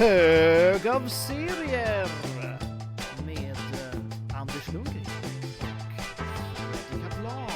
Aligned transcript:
Hög 0.00 0.88
av 0.88 1.08
serier 1.08 2.08
med 3.26 3.50
eh, 3.50 4.40
Anders 4.40 4.72
Lundgren 4.72 5.06
och 6.94 7.02
Kaplan. 7.02 7.50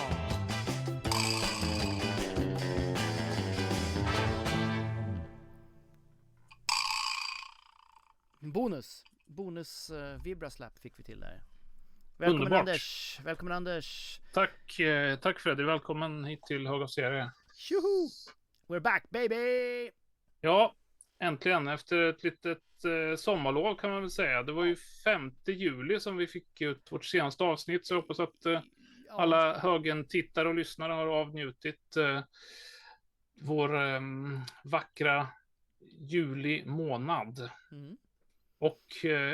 Bonus, 8.40 9.04
bonus 9.26 9.90
uh, 9.90 10.22
vibraslap 10.22 10.79
fick 10.79 10.99
vi 10.99 11.03
till 11.03 11.21
där. 11.21 11.40
Välkommen 12.17 12.42
Underbart. 12.42 12.61
Anders, 12.61 13.21
välkommen 13.24 13.53
Anders. 13.53 14.21
Tack, 14.33 14.79
eh, 14.79 15.19
tack 15.19 15.40
Fredrik. 15.40 15.67
Välkommen 15.67 16.24
hit 16.24 16.42
till 16.42 16.66
Hög 16.66 16.82
av 16.82 16.86
serie. 16.86 17.30
Tjoho! 17.56 18.08
We're 18.68 18.80
back 18.80 19.10
baby! 19.10 19.90
Ja, 20.40 20.74
äntligen 21.18 21.68
efter 21.68 22.02
ett 22.02 22.24
litet 22.24 22.84
eh, 22.84 23.16
sommarlov 23.16 23.74
kan 23.77 23.91
man 23.91 24.00
väl 24.00 24.10
säga. 24.10 24.42
Det 24.42 24.52
var 24.52 24.64
ju 24.64 24.77
5 24.77 25.32
juli 25.46 26.00
som 26.00 26.16
vi 26.16 26.27
fick 26.27 26.60
ut 26.60 26.92
vårt 26.92 27.04
senaste 27.04 27.45
avsnitt, 27.45 27.87
så 27.87 27.95
jag 27.95 28.00
hoppas 28.00 28.20
att 28.20 28.46
eh, 28.46 28.60
alla 29.10 29.59
högen 29.59 30.04
tittare 30.04 30.48
och 30.48 30.54
lyssnare 30.54 30.92
har 30.92 31.06
avnjutit 31.06 31.96
eh, 31.96 32.23
vår 33.34 33.77
eh, 33.95 34.00
vackra 34.64 35.28
juli 35.98 36.64
månad. 36.66 37.51
Mm. 37.73 37.96
Och 38.59 38.84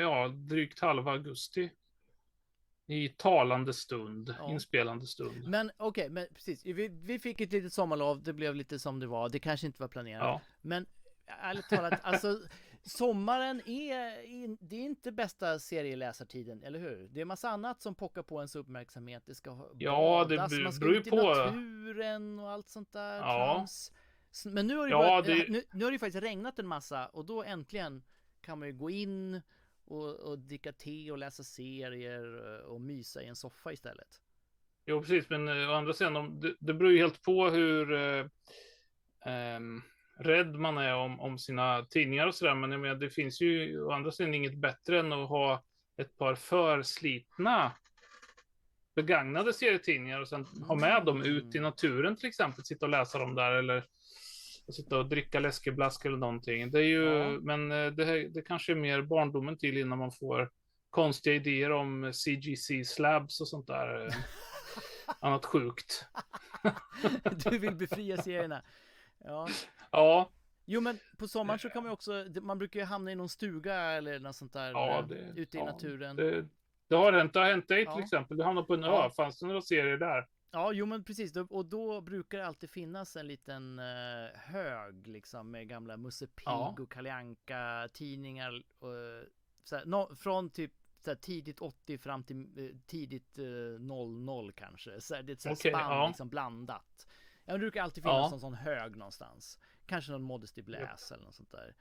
ja, 0.01 0.27
drygt 0.27 0.79
halva 0.79 1.11
augusti. 1.11 1.71
I 2.87 3.09
talande 3.09 3.73
stund, 3.73 4.35
Ja. 4.39 4.51
inspelande 4.51 5.07
stund. 5.07 5.47
Men 5.47 5.71
okej, 5.77 6.09
men 6.09 6.27
precis. 6.33 6.65
Vi, 6.65 6.87
vi 6.87 7.19
fick 7.19 7.41
ett 7.41 7.51
litet 7.51 7.73
sommarlov, 7.73 8.23
det 8.23 8.33
blev 8.33 8.55
lite 8.55 8.79
som 8.79 8.99
det 8.99 9.07
var. 9.07 9.29
Det 9.29 9.39
kanske 9.39 9.67
inte 9.67 9.81
var 9.81 9.87
planerat. 9.87 10.21
Ja, 10.23 10.41
Men 10.61 10.85
ärligt 11.41 11.69
talat, 11.69 11.99
alltså 12.03 12.39
sommaren 12.83 13.61
är, 13.65 14.57
det 14.67 14.75
är 14.75 14.79
inte 14.85 15.11
bästa 15.11 15.59
serieläsartiden, 15.59 16.63
eller 16.63 16.79
hur? 16.79 17.07
Det 17.11 17.21
är 17.21 17.25
massa 17.25 17.49
annat 17.49 17.81
som 17.81 17.95
pockar 17.95 18.23
på 18.23 18.35
ens 18.39 18.55
uppmärksamhet. 18.55 19.23
Det 19.25 19.35
ska 19.35 19.69
Ja, 19.79 20.25
det 20.29 20.37
badas, 20.37 20.51
beror- 20.51 20.63
man 20.63 20.73
ska 20.73 20.85
ut 20.85 21.07
i 21.07 21.09
på. 21.09 21.15
naturen 21.15 22.39
och 22.39 22.49
allt 22.49 22.69
sånt 22.69 22.93
där 22.93 23.17
Ja. 23.17 23.53
trams. 23.55 23.91
Men 24.45 24.67
nu 24.67 24.75
har, 24.77 24.85
det 24.85 24.91
Ja, 24.91 25.21
börjat, 25.21 25.25
det- 25.47 25.51
nu, 25.53 25.63
nu 25.71 25.85
har 25.85 25.91
det 25.91 25.99
faktiskt 25.99 26.23
regnat 26.23 26.59
en 26.59 26.67
massa 26.67 27.05
och 27.07 27.25
då 27.25 27.43
äntligen 27.43 28.03
kan 28.41 28.59
man 28.59 28.67
ju 28.67 28.73
gå 28.73 28.89
in 28.89 29.41
och, 29.85 30.15
och 30.19 30.39
dricka 30.39 30.73
te 30.73 31.11
och 31.11 31.17
läsa 31.17 31.43
serier 31.43 32.55
eh, 32.59 32.65
och 32.65 32.81
mysa 32.81 33.21
i 33.21 33.27
en 33.27 33.35
soffa 33.35 33.73
istället. 33.73 34.21
Jo, 34.85 34.99
precis, 35.01 35.29
men 35.29 35.47
eh, 35.47 35.69
å 35.69 35.73
andra 35.73 35.93
sidan, 35.93 36.15
om- 36.15 36.39
det, 36.39 36.55
det 36.59 36.73
beror 36.73 36.91
ju 36.91 36.97
helt 36.97 37.21
på 37.21 37.49
hur 37.49 37.93
eh, 37.93 38.25
ehm, 39.25 39.81
rädd 40.19 40.55
man 40.55 40.77
är 40.77 40.95
om, 40.95 41.19
om 41.19 41.39
sina 41.39 41.85
tidningar 41.85 42.27
och 42.27 42.35
sådär. 42.35 42.55
Men 42.55 42.71
jag 42.71 42.79
menar, 42.81 42.95
det 42.95 43.09
finns 43.09 43.41
ju 43.41 43.81
å 43.83 43.91
andra 43.91 44.11
sidan 44.11 44.33
inget 44.33 44.57
bättre 44.57 44.99
än 44.99 45.13
att 45.13 45.29
ha 45.29 45.63
ett 45.97 46.17
par 46.17 46.35
förslitna 46.35 47.71
begagnade 48.95 49.53
serietidningar 49.53 50.19
och 50.19 50.27
sen 50.27 50.45
ha 50.45 50.75
med 50.75 51.05
dem 51.05 51.23
ut 51.23 51.55
i 51.55 51.59
naturen 51.59 52.15
till 52.15 52.29
exempel, 52.29 52.65
sitta 52.65 52.85
och 52.85 52.89
läsa 52.89 53.19
dem 53.19 53.35
där 53.35 53.51
eller 53.51 53.83
sitta 54.71 54.97
och 54.97 55.09
dricka 55.09 55.39
läskeblask 55.39 56.05
eller 56.05 56.17
någonting. 56.17 56.71
Det 56.71 56.79
är 56.79 56.83
ju, 56.83 57.03
Ja. 57.03 57.29
men 57.41 57.71
eh, 57.71 57.91
det, 57.91 58.05
här- 58.05 58.29
det 58.33 58.41
kanske 58.41 58.71
är 58.71 58.75
mer 58.75 59.01
barndomen 59.01 59.57
till 59.57 59.77
innan 59.77 59.97
man 59.99 60.11
får 60.11 60.49
konstiga 60.89 61.35
idéer 61.35 61.71
om 61.71 62.11
CGC 62.13 62.85
slabs 62.85 63.41
och 63.41 63.47
sånt 63.47 63.67
där. 63.67 64.05
eh, 64.07 64.13
Annat 65.19 65.45
sjukt. 65.45 66.05
Du 67.51 67.57
vill 67.59 67.75
befria 67.75 68.17
serierna. 68.17 68.63
Ja. 69.23 69.47
Ja, 69.91 70.29
Jo 70.65 70.81
men 70.81 70.99
på 71.17 71.27
sommaren 71.27 71.59
så 71.59 71.69
kan 71.69 71.83
man 71.83 71.89
ju 71.89 71.93
också, 71.93 72.25
man 72.41 72.57
brukar 72.57 72.79
ju 72.79 72.85
hamna 72.85 73.11
i 73.11 73.15
någon 73.15 73.29
stuga 73.29 73.75
eller 73.75 74.19
något 74.19 74.35
sånt 74.35 74.53
där 74.53 74.71
Ja, 74.71 74.99
eh, 74.99 75.07
det- 75.07 75.33
ute 75.35 75.57
i 75.57 75.59
ja, 75.59 75.65
naturen. 75.65 76.15
det, 76.15 76.47
det 76.87 76.95
har 76.95 77.13
hänt. 77.13 77.33
Det 77.33 77.39
har 77.39 77.45
hänt 77.49 77.67
dig 77.67 77.85
till 77.85 77.93
Ja. 77.97 78.03
exempel. 78.03 78.37
Du 78.37 78.43
hamnade 78.43 78.67
på 78.67 78.73
en 78.73 78.83
ö. 78.83 79.09
Fanns 79.09 79.39
det 79.39 79.45
några 79.45 79.61
serier 79.61 79.97
där? 79.97 80.27
Ja, 80.51 80.71
jo 80.73 80.85
men 80.85 81.03
precis. 81.03 81.35
Och 81.35 81.65
då 81.65 82.01
brukar 82.01 82.37
det 82.37 82.47
alltid 82.47 82.69
finnas 82.69 83.15
en 83.15 83.27
liten 83.27 83.79
eh, 83.79 84.39
hög 84.39 85.07
liksom 85.07 85.51
med 85.51 85.67
gamla 85.69 85.97
Musse 85.97 86.27
Pigg 86.27 86.43
Ja. 86.45 86.75
och 86.79 86.91
Kalle 86.91 87.35
tidningar. 87.93 88.63
Och, 88.79 88.95
eh, 88.97 89.23
så 89.63 89.75
här, 89.75 89.85
nå- 89.85 90.15
från 90.15 90.49
typ 90.49 90.71
så 91.03 91.09
här, 91.09 91.15
tidigt 91.15 91.61
80 91.61 91.97
fram 91.97 92.23
till 92.23 92.39
eh, 92.69 92.75
tidigt 92.87 93.39
eh, 93.39 93.45
00 93.79 94.51
kanske. 94.51 95.01
Så 95.01 95.13
det 95.13 95.19
är 95.19 95.33
ett 95.33 95.45
Okej, 95.45 95.71
spann 95.71 95.91
ja. 95.91 96.07
liksom 96.07 96.29
blandat. 96.29 97.07
Ja, 97.45 97.53
det 97.53 97.59
brukar 97.59 97.83
alltid 97.83 98.03
finnas 98.03 98.15
Ja. 98.17 98.29
någon 98.29 98.39
sån 98.39 98.53
hög 98.53 98.95
någonstans. 98.97 99.59
Kanske 99.91 100.11
någon 100.11 100.21
Modesty 100.23 100.61
Bläs 100.61 101.11
eller 101.11 101.23
något 101.25 101.35
sånt 101.35 101.51
där. 101.51 101.73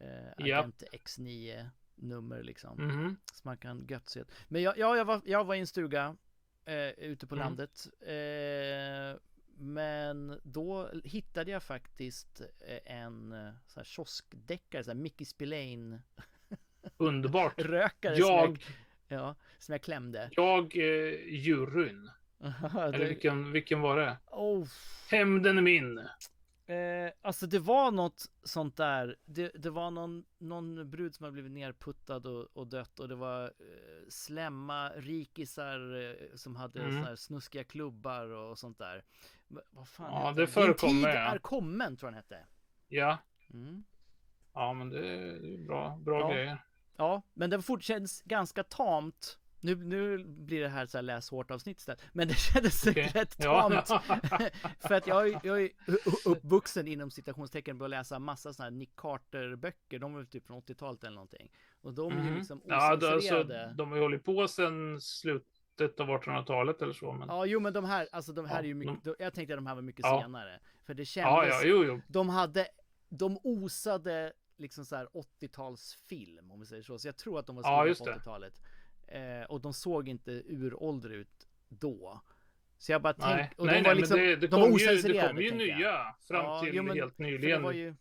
Eh. 0.00 0.32
Agent 0.44 0.82
X9 0.92 1.66
nummer 1.94 2.42
liksom. 2.42 2.78
Mhm. 2.78 3.16
Så 3.32 3.40
man 3.48 3.56
kan 3.56 3.86
gött 3.88 4.08
se. 4.08 4.24
Men 4.48 4.62
jag, 4.62 4.78
ja, 4.78 4.96
jag, 4.96 5.04
var, 5.04 5.20
jag 5.24 5.44
var 5.44 5.54
i 5.54 5.58
en 5.60 5.66
stuga 5.66 6.16
eh, 6.64 6.88
ute 6.88 7.26
på 7.26 7.34
Mm. 7.34 7.44
landet. 7.46 7.86
Eh, 8.00 9.20
men 9.56 10.40
då 10.42 10.90
hittade 11.04 11.50
jag 11.50 11.62
faktiskt 11.62 12.40
eh, 12.40 12.94
en 13.00 13.32
eh, 13.32 13.52
så 13.66 13.80
här 13.80 13.84
kioskdeckare, 13.84 14.84
så 14.84 14.90
här 14.90 14.96
Mickey 14.98 15.24
Spillane 15.24 16.02
Underbart. 16.96 17.54
rökare 17.60 18.16
som 18.16 18.24
Jag, 18.26 18.48
jag, 19.08 19.18
ja, 19.20 19.34
som 19.58 19.72
jag 19.72 19.82
klämde. 19.82 20.30
jag, 20.32 20.76
eh, 20.76 21.34
juryn. 21.34 22.10
Eller 22.78 22.98
det, 22.98 23.04
vilken, 23.04 23.52
vilken 23.52 23.80
var 23.80 23.96
det? 23.96 24.16
oh, 24.26 24.68
Hämnden 25.10 25.58
är 25.58 25.62
min. 25.62 26.00
Eh, 26.66 27.10
alltså 27.22 27.46
det 27.46 27.58
var 27.58 27.90
något 27.90 28.24
sånt 28.42 28.76
där. 28.76 29.16
Det, 29.24 29.48
det 29.48 29.70
var 29.70 29.90
någon, 29.90 30.24
någon 30.38 30.90
brud 30.90 31.14
som 31.14 31.24
hade 31.24 31.32
blivit 31.32 31.52
nerputtad 31.52 32.26
och, 32.26 32.56
och 32.56 32.66
dött 32.66 33.00
och 33.00 33.08
det 33.08 33.14
var 33.14 33.44
eh, 33.44 34.08
slemma 34.08 34.88
rikisar 34.90 36.02
eh, 36.10 36.36
som 36.36 36.56
hade 36.56 36.80
Mm. 36.80 36.92
såna 36.94 37.06
här 37.06 37.16
snuskiga 37.16 37.64
klubbar 37.64 38.26
och 38.30 38.58
sånt 38.58 38.78
där. 38.78 39.04
Men 39.48 39.62
Vad 39.70 39.88
fan 39.88 40.12
Ja, 40.12 40.32
det 40.32 40.36
Din 40.42 40.46
förekommer, 40.48 41.08
tid 41.08 41.20
ja. 41.20 41.34
är 41.34 41.38
kommen 41.38 41.96
tror 41.96 42.06
jag 42.06 42.12
den 42.12 42.16
hette. 42.16 42.46
Ja, 42.88 43.18
Mm. 43.52 43.84
ja 44.52 44.72
men 44.72 44.88
det 44.90 45.00
det 45.40 45.54
är 45.54 45.58
bra, 45.58 45.96
bra 45.96 46.20
Ja. 46.20 46.32
grejer. 46.32 46.64
Ja, 46.96 47.22
men 47.34 47.50
det 47.50 47.62
fort 47.62 47.82
känns 47.82 48.22
ganska 48.22 48.64
tamt. 48.64 49.38
Nu, 49.64 49.74
nu 49.74 50.24
blir 50.24 50.60
det 50.60 50.68
här 50.68 50.86
så 50.86 50.98
här 50.98 51.02
läs 51.02 51.30
hårt 51.30 51.50
avsnitt 51.50 51.78
istället. 51.78 52.02
Men 52.12 52.28
det 52.28 52.34
kändes 52.38 52.86
Okej. 52.86 53.10
rätt 53.14 53.34
Ja. 53.38 53.70
tamt. 53.86 54.02
För 54.80 54.94
att 54.94 55.06
jag, 55.06 55.28
är- 55.28 55.40
jag 55.44 55.62
är 55.62 55.70
uppvuxen 56.28 56.88
inom 56.88 57.10
citationstecken 57.10 57.78
på 57.78 57.84
att 57.84 57.90
läsa 57.90 58.18
massa 58.18 58.52
sådana 58.52 58.70
här 58.70 58.78
Nick 58.78 58.96
Carter 58.96 59.56
böcker. 59.56 59.98
De 59.98 60.14
väl 60.14 60.26
typ 60.26 60.46
från 60.46 60.62
80-talet 60.62 61.04
eller 61.04 61.14
någonting. 61.14 61.50
Och 61.80 61.94
de 61.94 62.12
är 62.12 62.24
ju 62.30 62.34
liksom 62.34 62.62
Ja, 62.66 62.74
det, 62.96 63.08
alltså, 63.10 63.16
osensurerade. 63.36 63.74
de 63.76 63.88
har 63.90 63.96
ju 63.96 64.02
hållit 64.02 64.24
på 64.24 64.48
sedan 64.48 65.00
slutet 65.00 66.00
av 66.00 66.08
1800-talet 66.08 66.82
eller 66.82 66.92
så. 66.92 67.12
Men... 67.12 67.28
Ja, 67.28 67.46
jo 67.46 67.60
men 67.60 67.72
de 67.72 67.84
här, 67.84 68.08
alltså 68.12 68.32
de 68.32 68.46
här 68.46 68.54
Ja, 68.56 68.60
är 68.62 68.66
ju 68.66 68.74
mycket, 68.74 69.04
de, 69.04 69.14
jag 69.18 69.34
tänkte 69.34 69.54
att 69.54 69.58
de 69.58 69.66
här 69.66 69.74
var 69.74 69.82
mycket 69.82 70.00
Ja. 70.06 70.20
senare. 70.22 70.60
För 70.86 70.94
det 70.94 71.02
ja, 71.02 71.04
kändes, 71.06 71.48
ja, 71.54 71.60
jo, 71.64 71.84
jo. 71.84 72.00
de 72.08 72.28
hade, 72.28 72.66
de 73.08 73.38
osade 73.42 74.32
liksom 74.56 74.84
så 74.84 74.96
här 74.96 75.08
80-talsfilm 75.14 76.52
om 76.52 76.60
vi 76.60 76.66
säger 76.66 76.82
så. 76.82 76.98
Så 76.98 77.08
jag 77.08 77.16
tror 77.16 77.38
att 77.38 77.46
de 77.46 77.56
var 77.56 77.62
Ja, 77.62 77.94
skrivna 77.94 78.12
på 78.12 78.18
det. 78.18 78.20
80-talet. 78.20 78.54
Eh, 79.06 79.42
och 79.48 79.60
de 79.60 79.72
såg 79.72 80.08
inte 80.08 80.30
uråldriga 80.46 81.18
ut 81.18 81.48
då. 81.68 82.20
Så 82.78 82.92
jag 82.92 83.02
bara 83.02 83.12
tänkte, 83.14 83.54
och 83.56 83.66
nej, 83.66 83.74
de 83.76 83.82
nej 83.82 83.90
var 83.90 83.94
liksom, 83.94 84.18
det, 84.18 84.36
det 84.36 84.46
de 84.46 84.60
var 84.60 84.78
ju, 84.78 85.02
det 85.02 85.28
kom 85.28 85.38
ju 85.40 85.50
nya 85.54 86.14
fram 86.28 86.44
Ja, 86.44 86.60
till 86.64 86.74
jo, 86.74 86.82
men- 86.82 86.96
helt 86.96 87.16
För 87.16 87.24
det 87.24 87.30
nyligen. 87.30 87.62
var 87.62 87.72
ju 87.72 87.94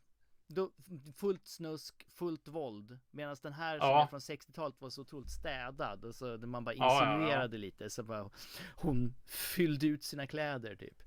då, 0.47 0.71
fullt 1.17 1.47
snusk, 1.47 2.07
fullt 2.13 2.47
våld. 2.47 2.99
Medan 3.11 3.35
den 3.43 3.53
här 3.53 3.79
som 3.79 3.87
Ja. 3.89 4.03
är 4.03 4.07
från 4.07 4.19
60-talet 4.19 4.81
var 4.81 4.89
så 4.89 5.01
otroligt 5.01 5.29
städad. 5.29 6.05
Och 6.05 6.15
så 6.15 6.25
man 6.37 6.63
bara 6.63 6.75
Ja, 6.75 7.03
ja, 7.05 7.13
insinuerade 7.15 7.57
lite. 7.57 7.89
Så 7.89 8.03
bara, 8.03 8.29
hon 8.75 9.13
fyllde 9.55 9.87
ut 9.87 10.03
sina 10.03 10.27
kläder 10.27 10.75
typ. 10.75 11.03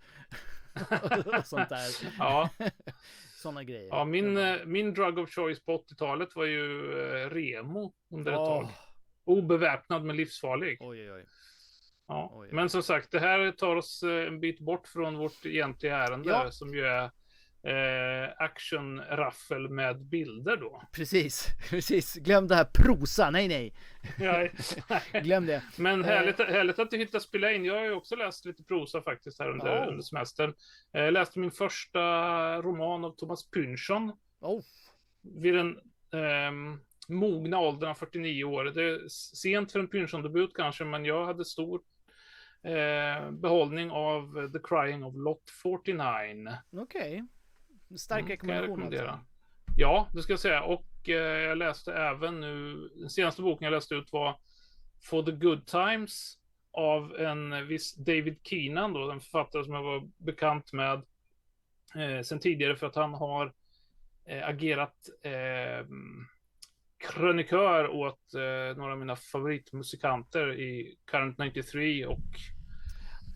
och 1.39 1.47
sånt 1.47 1.69
där. 1.69 1.89
Ja, 2.19 2.51
Sådana 3.37 3.65
grejer. 3.65 3.89
ja 3.89 4.05
min, 4.05 4.37
eh, 4.37 4.57
min 4.67 4.95
drug 4.95 5.19
of 5.19 5.31
choice 5.31 5.61
på 5.65 5.73
80-talet 5.79 6.29
var 6.37 6.45
ju 6.45 6.93
eh, 7.23 7.31
Remo 7.31 7.93
under 8.11 8.33
ett 8.33 8.37
tag. 8.37 8.69
Obeväpnad 9.27 10.05
men 10.05 10.17
livsfarlig. 10.17 10.77
Oj, 10.81 11.01
oj, 11.03 11.13
oj. 11.13 11.25
Ja. 12.09 12.45
Men 12.53 12.69
som 12.69 12.83
sagt, 12.83 13.11
det 13.11 13.21
här 13.21 13.53
tar 13.53 13.77
oss 13.77 14.03
eh, 14.03 14.27
en 14.27 14.41
bit 14.41 14.61
bort 14.61 14.89
från 14.89 15.17
vårt 15.19 15.47
egentliga 15.47 15.97
ärende 15.97 16.29
Ja. 16.31 16.51
som 16.51 16.75
ju 16.75 16.87
är 16.87 17.03
eh, 17.63 18.31
actionraffel 18.39 19.69
med 19.69 20.05
bilder 20.05 20.57
då. 20.57 20.83
Precis, 20.93 21.47
precis. 21.71 22.15
Glöm 22.15 22.49
det 22.49 22.55
här 22.55 22.65
prosa. 22.75 23.31
Nej, 23.31 23.49
nej. 23.49 23.75
Ja, 24.19 24.49
Glöm 25.21 25.47
det. 25.47 25.63
Men 25.79 26.01
Eh. 26.01 26.07
härligt, 26.07 26.39
härligt 26.39 26.79
att 26.79 26.91
du 26.91 26.97
hittar 26.99 27.19
spela 27.19 27.53
in. 27.53 27.65
Jag 27.65 27.75
har 27.75 27.85
ju 27.85 27.93
också 27.93 28.17
läst 28.17 28.45
lite 28.45 28.65
prosa 28.65 29.03
faktiskt 29.03 29.39
här 29.39 29.51
under, 29.51 29.67
Ja. 29.77 29.87
under 29.87 30.03
semestern. 30.03 30.55
Eh, 30.95 31.03
Jag 31.03 31.13
läste 31.13 31.39
min 31.39 31.51
första 31.51 32.01
roman 32.63 33.05
av 33.05 33.11
Thomas 33.17 33.51
Pynchon 33.51 34.13
Oh, 34.41 34.63
vid 35.23 35.55
den 35.55 35.79
ehm, 36.13 36.81
mogna 37.07 37.59
åldern 37.61 37.91
av 37.91 37.95
49 37.95 38.45
år. 38.45 38.65
Det 38.65 38.83
är 38.83 39.09
sent 39.09 39.73
för 39.73 39.81
en 39.81 39.89
Pynchon-debut 39.89 40.55
kanske, 40.55 40.85
men 40.85 41.05
jag 41.05 41.27
hade 41.27 41.45
stor 41.45 41.81
eh, 42.63 43.31
behållning 43.31 43.91
av 43.91 44.53
The 44.53 44.59
Crying 44.65 45.05
of 45.05 45.15
Lot 45.17 45.51
49. 45.63 46.59
okej. 46.73 47.25
Stark 47.99 48.21
Mm, 48.21 48.31
rekommendation 48.31 48.83
alltså. 48.83 49.21
Ja, 49.77 50.09
det 50.15 50.23
ska 50.23 50.33
jag 50.33 50.41
säga. 50.41 50.63
Och 50.63 51.09
eh, 51.09 51.15
jag 51.15 51.59
läste 51.59 51.95
även 51.95 52.41
nu, 52.41 52.89
den 52.95 53.11
senaste 53.11 53.43
boken 53.43 53.65
jag 53.65 53.73
läste 53.73 53.95
ut 53.95 54.13
var 54.13 54.41
For 55.03 55.23
the 55.23 55.33
Good 55.33 55.67
Times 55.67 56.39
av 56.73 57.17
en 57.17 57.67
viss 57.67 57.95
David 57.95 58.39
Keenan 58.43 58.93
då, 58.93 59.11
en 59.11 59.21
författare 59.21 59.65
som 59.65 59.75
jag 59.75 59.83
var 59.83 60.09
bekant 60.17 60.73
med 60.73 61.03
eh, 61.97 62.23
sen 62.23 62.41
tidigare 62.41 62.77
för 62.77 62.87
att 62.87 62.95
han 62.95 63.15
har 63.15 63.53
eh, 64.25 64.49
agerat 64.49 64.97
eh, 65.23 65.87
krönikör 66.99 67.89
åt 67.89 68.35
eh, 68.35 68.77
några 68.77 68.93
av 68.93 68.99
mina 68.99 69.17
favoritmusikanter 69.17 70.53
i 70.61 70.97
Current 71.11 71.39
93 71.39 72.07
och 72.07 72.19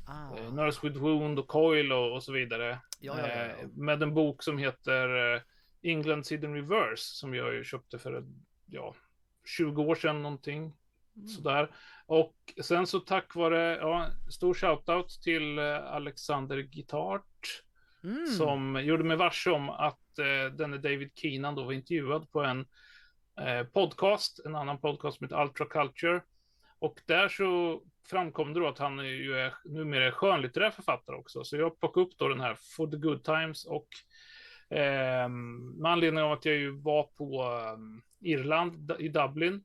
Ah. 0.08 0.36
eh, 0.38 0.52
Nurse 0.54 0.80
with 0.88 0.98
Wound 1.00 1.38
och 1.38 1.48
Coil 1.48 1.92
och, 1.92 2.12
och 2.14 2.22
så 2.22 2.32
vidare. 2.32 2.78
Ja, 3.00 3.18
ja, 3.18 3.28
ja. 3.28 3.34
Eh, 3.44 3.68
med 3.76 4.02
en 4.02 4.14
bok 4.14 4.42
som 4.42 4.58
heter 4.58 5.34
eh, 5.34 5.40
England's 5.82 6.30
Hidden 6.30 6.54
Reverse 6.54 7.02
som 7.16 7.34
jag 7.34 7.54
ju 7.54 7.64
köpte 7.64 7.98
för 7.98 8.24
ja, 8.66 8.94
20 9.44 9.82
år 9.82 9.94
sedan 9.94 10.22
någonting. 10.22 10.58
Mm. 11.16 11.28
Sådär. 11.28 11.70
Och 12.06 12.34
sen 12.62 12.86
så 12.86 13.00
tack 13.00 13.34
vare, 13.34 13.76
ja, 13.76 14.06
stor 14.30 14.54
shoutout 14.54 15.08
till 15.22 15.58
eh, 15.58 15.92
Alexander 15.92 16.56
Gitart 16.56 17.62
Mm. 18.04 18.26
som 18.26 18.84
gjorde 18.84 19.04
mig 19.04 19.16
varse 19.16 19.50
om 19.50 19.70
att 19.70 20.18
eh, 20.18 20.52
denne 20.54 20.78
David 20.78 21.10
Keenan 21.14 21.54
då 21.54 21.64
var 21.64 21.72
intervjuad 21.72 22.30
på 22.30 22.40
en 22.44 22.60
eh, 22.60 22.66
podcast, 23.72 24.40
en 24.44 24.56
annan 24.56 24.78
podcast 24.78 25.18
som 25.18 25.24
heter 25.24 25.42
Ultra 25.42 25.66
Culture. 25.66 26.22
Och 26.78 27.00
där 27.06 27.28
så 27.28 27.80
framkom 28.10 28.54
det 28.54 28.60
då 28.60 28.68
att 28.68 28.78
han 28.78 28.98
är 28.98 29.04
ju 29.04 29.34
är, 29.34 29.54
numera 29.64 30.06
är 30.06 30.10
skönlitterär 30.10 30.70
författare 30.70 31.16
också. 31.16 31.44
Så 31.44 31.56
jag 31.56 31.80
plockade 31.80 32.06
upp 32.06 32.18
då 32.18 32.28
den 32.28 32.40
här 32.40 32.54
For 32.76 32.86
the 32.86 32.96
Good 32.96 33.24
Times 33.24 33.64
och 33.64 33.88
eh, 34.78 35.28
med 35.28 35.92
anledning 35.92 36.24
av 36.24 36.32
att 36.32 36.44
jag 36.44 36.56
ju 36.56 36.70
var 36.70 37.02
på 37.02 37.42
eh, 37.42 38.30
Irland, 38.30 38.92
i 38.98 39.08
Dublin. 39.08 39.64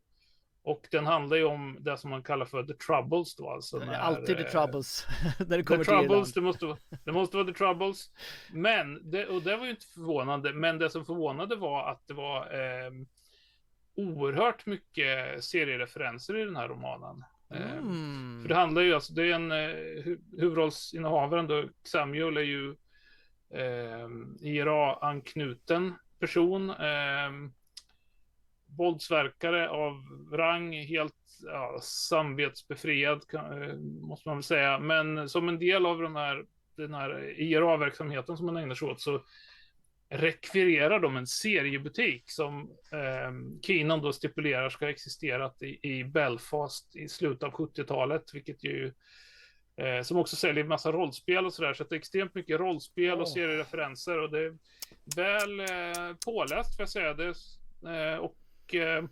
Och 0.64 0.88
den 0.92 1.06
handlar 1.06 1.38
ju 1.38 1.44
om 1.44 1.78
det 1.80 1.98
som 1.98 2.10
man 2.10 2.24
kallar 2.24 2.46
för 2.46 2.64
the 2.64 2.74
troubles 2.74 3.36
då 3.36 3.50
alltså. 3.50 3.78
När, 3.78 3.94
Alltid 3.94 4.38
the 4.38 4.44
eh, 4.44 4.52
troubles. 4.52 5.08
när 5.40 5.46
det 5.46 5.56
The 5.56 5.64
kommer 5.64 5.84
till 5.84 5.94
Troubles, 5.94 6.34
det 6.34 6.42
måste, 6.42 6.66
vara, 6.66 6.78
det 7.06 7.12
måste 7.12 7.38
vara 7.38 7.48
The 7.48 7.54
Troubles. 7.54 8.10
Men, 8.54 9.12
det, 9.12 9.26
och 9.26 9.42
det 9.42 9.58
var 9.58 9.66
ju 9.66 9.72
inte 9.72 9.86
förvånande, 9.86 10.54
men 10.54 10.80
det 10.80 10.90
som 10.90 11.06
förvånade 11.06 11.56
var 11.56 11.92
att 11.92 12.08
det 12.08 12.14
var 12.14 12.38
eh, 12.42 12.92
oerhört 13.96 14.66
mycket 14.66 15.44
seriereferenser 15.44 16.38
i 16.38 16.46
den 16.46 16.56
här 16.56 16.68
romanen. 16.68 17.24
Eh, 17.54 17.72
Mm. 17.78 18.42
För 18.42 18.50
det 18.50 18.56
handlar 18.56 18.82
ju 18.82 18.94
alltså, 18.94 19.14
det 19.14 19.22
är 19.28 19.34
en 19.34 19.52
eh, 19.52 19.58
hu- 20.06 20.40
huvudrollsinnehavaren 20.40 21.48
då, 21.48 21.64
Samuel 21.84 22.38
är 22.38 22.42
ju 22.42 22.70
eh, 23.54 24.10
IRA-anknuten 24.42 25.94
person. 26.20 26.70
Eh, 26.70 27.32
våldsverkare 28.78 29.70
av 29.70 29.94
rang, 30.32 30.74
helt 30.74 31.14
ja, 31.44 31.80
samvetsbefriad 31.82 33.28
kan, 33.28 33.64
eh, 33.64 33.76
måste 34.08 34.30
man 34.30 34.38
väl 34.38 34.44
säga. 34.44 34.80
Men 34.80 35.30
som 35.30 35.50
en 35.50 35.60
del 35.60 35.86
av 35.86 36.02
de 36.02 36.16
här, 36.16 36.46
den 36.78 36.94
här 36.94 37.40
IRA-verksamheten 37.40 38.38
som 38.38 38.46
man 38.46 38.58
ägnar 38.58 38.76
sig 38.76 38.88
åt 38.88 39.02
så 39.02 39.24
rekvirerar 40.10 41.00
de 41.00 41.18
en 41.18 41.28
seriebutik 41.28 42.32
som 42.32 42.62
eh, 42.92 43.60
Keenan 43.62 44.02
då 44.02 44.14
stipulerar 44.14 44.70
ska 44.70 44.86
ha 44.86 44.90
existerat 44.90 45.62
i, 45.62 45.80
i 45.82 46.04
Belfast 46.04 46.96
i 46.96 47.10
slutet 47.10 47.44
av 47.44 47.52
70-talet, 47.52 48.34
vilket 48.34 48.64
ju 48.64 48.94
eh, 49.82 50.02
som 50.04 50.18
också 50.18 50.36
säljer 50.36 50.64
massa 50.64 50.92
rollspel 50.92 51.46
och 51.46 51.54
sådär, 51.54 51.74
så 51.74 51.84
att 51.84 51.90
det 51.90 51.96
är 51.96 51.98
extremt 51.98 52.36
mycket 52.36 52.60
rollspel 52.60 53.14
och 53.14 53.28
Åh. 53.28 53.34
seriereferenser 53.34 54.20
och 54.20 54.32
det 54.32 54.40
är 54.40 54.58
väl 55.16 55.60
eh, 55.60 56.16
påläst 56.26 56.76
får 56.76 56.82
jag 56.82 56.90
säga. 56.90 57.14
Det, 57.14 57.34
eh, 57.90 58.18
och 58.18 58.76
eh, 58.76 59.04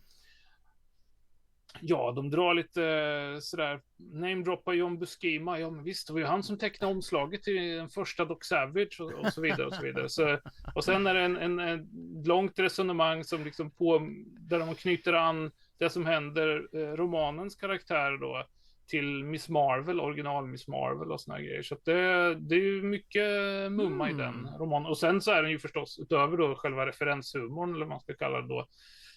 Ja, 1.81 2.11
de 2.15 2.29
drar 2.29 2.53
lite 2.53 2.83
eh, 2.85 3.39
sådär, 3.39 3.81
namedroppar 3.97 4.73
John 4.73 4.99
Buscema. 4.99 5.59
Ja, 5.59 5.69
men 5.69 5.83
visst, 5.83 6.07
det 6.07 6.13
var 6.13 6.19
ju 6.19 6.25
han 6.25 6.43
som 6.43 6.57
tecknade 6.57 6.93
omslaget 6.93 7.43
till 7.43 7.75
den 7.75 7.89
första 7.89 8.25
Doc 8.25 8.37
Savage 8.41 8.97
och, 9.01 9.11
och 9.13 9.33
så 9.33 9.41
vidare 9.41 9.65
och 9.67 9.73
så 9.73 9.83
vidare. 9.83 10.09
Så, 10.09 10.39
och 10.75 10.83
sen 10.83 11.07
är 11.07 11.13
det 11.13 11.21
en, 11.21 11.37
en, 11.37 11.59
en 11.59 11.87
långt 12.25 12.59
resonemang 12.59 13.23
som 13.23 13.43
liksom 13.43 13.71
på, 13.71 14.07
där 14.39 14.59
de 14.59 14.75
knyter 14.75 15.13
an 15.13 15.51
det 15.77 15.89
som 15.89 16.05
händer 16.05 16.67
eh, 16.73 16.95
romanens 16.95 17.55
karaktär 17.55 18.17
då 18.17 18.43
till 18.87 19.23
Miss 19.23 19.49
Marvel, 19.49 19.99
original 19.99 20.47
Miss 20.47 20.67
Marvel 20.67 21.11
och 21.11 21.21
såna 21.21 21.37
här 21.37 21.43
grejer. 21.43 21.63
Så 21.63 21.75
det, 21.85 22.35
det 22.35 22.55
är 22.55 22.59
ju 22.59 22.83
mycket 22.83 23.23
mumma 23.71 24.09
i 24.09 24.13
Mm. 24.13 24.17
den 24.25 24.57
romanen. 24.59 24.85
Och 24.85 24.97
sen 24.97 25.21
så 25.21 25.31
är 25.31 25.41
den 25.41 25.51
ju 25.51 25.59
förstås, 25.59 25.99
utöver 25.99 26.37
då 26.37 26.55
själva 26.55 26.85
referenshumorn, 26.85 27.69
eller 27.69 27.79
vad 27.85 27.89
man 27.89 27.99
ska 27.99 28.13
kalla 28.13 28.41
det 28.41 28.47
då, 28.47 28.65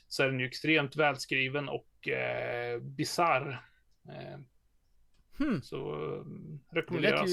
så 0.09 0.23
är 0.23 0.27
den 0.27 0.41
ju 0.41 0.47
extremt 0.47 0.97
välskriven 0.97 1.69
och 1.69 2.09
eh, 2.09 2.81
bisarr. 2.81 3.65
Eh, 4.09 4.39
Hmm. 5.39 5.63
så 5.63 5.93
eh, 5.95 6.25
rekommenderas. 6.75 7.31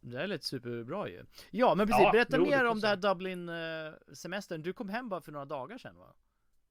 det 0.00 0.18
här 0.18 0.26
lät 0.26 0.44
superbra 0.44 1.08
ju. 1.08 1.24
Ja, 1.50 1.74
men 1.74 1.86
precis. 1.86 2.02
Ja, 2.04 2.12
Berätta 2.12 2.38
det 2.38 2.44
mer 2.44 2.64
om 2.64 2.80
det 2.80 2.88
här 2.88 2.96
Dublin-semestern. 2.96 4.62
Du 4.62 4.72
kom 4.72 4.88
hem 4.88 5.08
bara 5.08 5.20
för 5.20 5.32
några 5.32 5.44
dagar 5.46 5.78
sedan 5.78 5.96
va? 5.98 6.14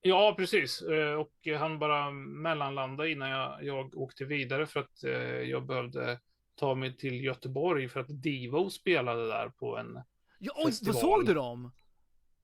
Ja, 0.02 0.36
precis. 0.38 0.82
Eh, 0.82 1.14
Och 1.14 1.34
han 1.60 1.80
bara 1.80 2.12
mellanlandade 2.12 3.12
innan 3.12 3.30
jag, 3.30 3.64
jag 3.64 3.96
åkte 3.98 4.26
vidare 4.26 4.66
för 4.68 4.80
att 4.80 5.04
eh, 5.04 5.12
jag 5.50 5.66
behövde 5.66 6.20
ta 6.56 6.76
mig 6.76 6.98
till 6.98 7.24
Göteborg 7.24 7.90
för 7.90 8.00
att 8.00 8.22
Divo 8.22 8.70
spelade 8.70 9.28
där 9.28 9.50
på 9.50 9.78
en... 9.78 10.00
Ja, 10.40 10.54
oj, 10.56 10.66
Festival. 10.66 10.94
vad 10.94 11.02
såg 11.02 11.26
du 11.26 11.34
dem? 11.34 11.72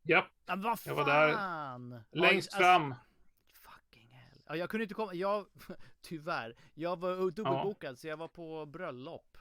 Ja, 0.07 0.27
Ja, 0.45 0.55
vad 0.55 0.79
Jag 0.83 0.95
var 0.95 1.05
där 1.05 1.33
fan! 1.33 2.03
längst 2.11 2.49
ja, 2.51 2.57
fram. 2.57 2.95
Fucking 3.53 4.09
hell. 4.11 4.41
Ja, 4.47 4.55
jag 4.55 4.69
kunde 4.69 4.83
inte 4.83 4.93
komma. 4.95 5.13
Jag, 5.13 5.45
tyvärr. 6.01 6.55
Jag 6.73 6.99
var 6.99 7.31
dubbelbokad 7.31 7.99
så 7.99 8.07
jag 8.07 8.17
var 8.17 8.27
på 8.27 8.65
bröllop. 8.65 9.37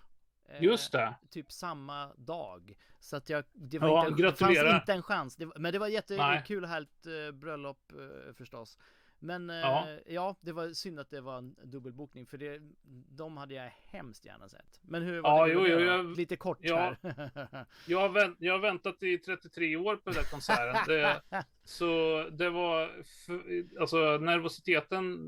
Eh, 0.48 0.62
Just 0.62 0.92
det. 0.92 1.14
Typ 1.30 1.52
samma 1.52 2.12
dag. 2.16 2.74
Så 3.00 3.16
att 3.16 3.28
jag, 3.28 3.44
det 3.52 3.78
var 3.78 3.88
Ja, 3.88 4.08
inte, 4.08 4.22
det 4.22 4.32
fanns 4.32 4.58
inte 4.58 4.92
en 4.92 5.02
chans. 5.02 5.36
Det, 5.36 5.46
men 5.56 5.72
det 5.72 5.78
var 5.78 5.88
jättekul 5.88 6.62
och 6.62 6.68
härligt 6.68 7.06
eh, 7.06 7.32
bröllop 7.32 7.92
eh, 7.92 8.32
förstås. 8.34 8.78
Men 9.18 9.50
eh, 9.50 9.56
ja. 9.56 9.86
Ja. 10.06 10.36
det 10.40 10.52
var 10.52 10.68
synd 10.68 11.00
att 11.00 11.10
det 11.10 11.20
var 11.20 11.38
en 11.38 11.56
dubbelbokning 11.64 12.26
för 12.26 12.38
det, 12.38 12.60
de 13.16 13.36
hade 13.36 13.54
jag 13.54 13.70
hemskt 13.86 14.24
gärna 14.24 14.48
sett. 14.48 14.80
Men 14.82 15.02
hur 15.02 15.20
var 15.20 15.30
Ja, 15.30 15.46
det 15.46 15.52
jo, 15.52 15.66
jo, 15.66 15.86
jag- 15.86 16.16
Lite 16.16 16.36
kort 16.36 16.58
ja. 16.60 16.96
här. 17.02 17.66
Jag 17.86 18.00
har, 18.00 18.08
vänt, 18.08 18.36
jag 18.40 18.52
har 18.52 18.58
väntat 18.60 19.02
i 19.02 19.18
33 19.18 19.76
år 19.76 19.96
på 19.96 20.10
den 20.10 20.14
där 20.14 20.30
konserten. 20.30 20.84
Det, 20.86 21.22
så 21.64 21.86
det 22.32 22.50
var, 22.50 22.90
alltså 23.80 23.96
nervositeten, 24.18 25.18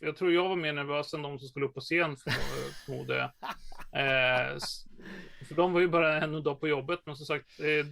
jag 0.00 0.16
tror 0.16 0.32
jag 0.32 0.48
var 0.48 0.56
mer 0.56 0.72
nervös 0.72 1.14
än 1.14 1.22
de 1.22 1.38
som 1.38 1.48
skulle 1.48 1.66
upp 1.66 1.74
på 1.74 1.80
scen 1.80 2.16
för- 2.16 2.84
förmodar 2.86 3.16
jag. 3.16 3.30
Eh, 3.96 4.58
för 5.48 5.54
de 5.54 5.72
var 5.72 5.80
ju 5.80 5.88
bara 5.88 6.22
en 6.22 6.42
dag 6.42 6.60
på 6.60 6.68
jobbet, 6.68 7.00
men 7.04 7.16
som 7.16 7.26
sagt, 7.26 7.60
eh, 7.60 7.86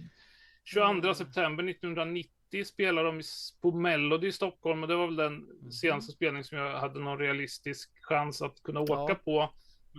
22 0.63 0.89
Mm. 0.91 1.15
september 1.15 1.63
1990 1.63 2.32
spelade 2.65 3.07
de 3.07 3.21
på 3.61 3.71
Melody 3.71 4.27
i 4.27 4.31
Stockholm 4.31 4.81
och 4.83 4.89
det 4.89 4.95
var 4.95 5.05
väl 5.05 5.15
den 5.15 5.47
senaste 5.71 6.11
spelning 6.11 6.43
som 6.43 6.57
jag 6.57 6.79
hade 6.79 6.99
någon 6.99 7.19
realistisk 7.19 7.91
chans 8.01 8.41
att 8.41 8.63
kunna 8.63 8.79
åka 8.79 8.93
Ja. 9.13 9.15
på. 9.15 9.53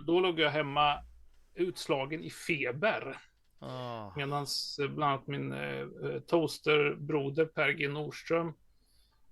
Då 0.07 0.19
låg 0.19 0.39
jag 0.39 0.49
hemma 0.49 0.97
utslagen 1.55 2.23
i 2.23 2.29
feber. 2.29 3.17
Åh. 3.59 4.13
Medan 4.17 4.45
bland 4.77 5.03
annat 5.03 5.27
min 5.27 5.51
eh, 5.51 5.79
eh, 5.79 6.19
toasterbroder 6.27 7.45
Per 7.45 7.69
G 7.69 7.87
Nordström 7.87 8.53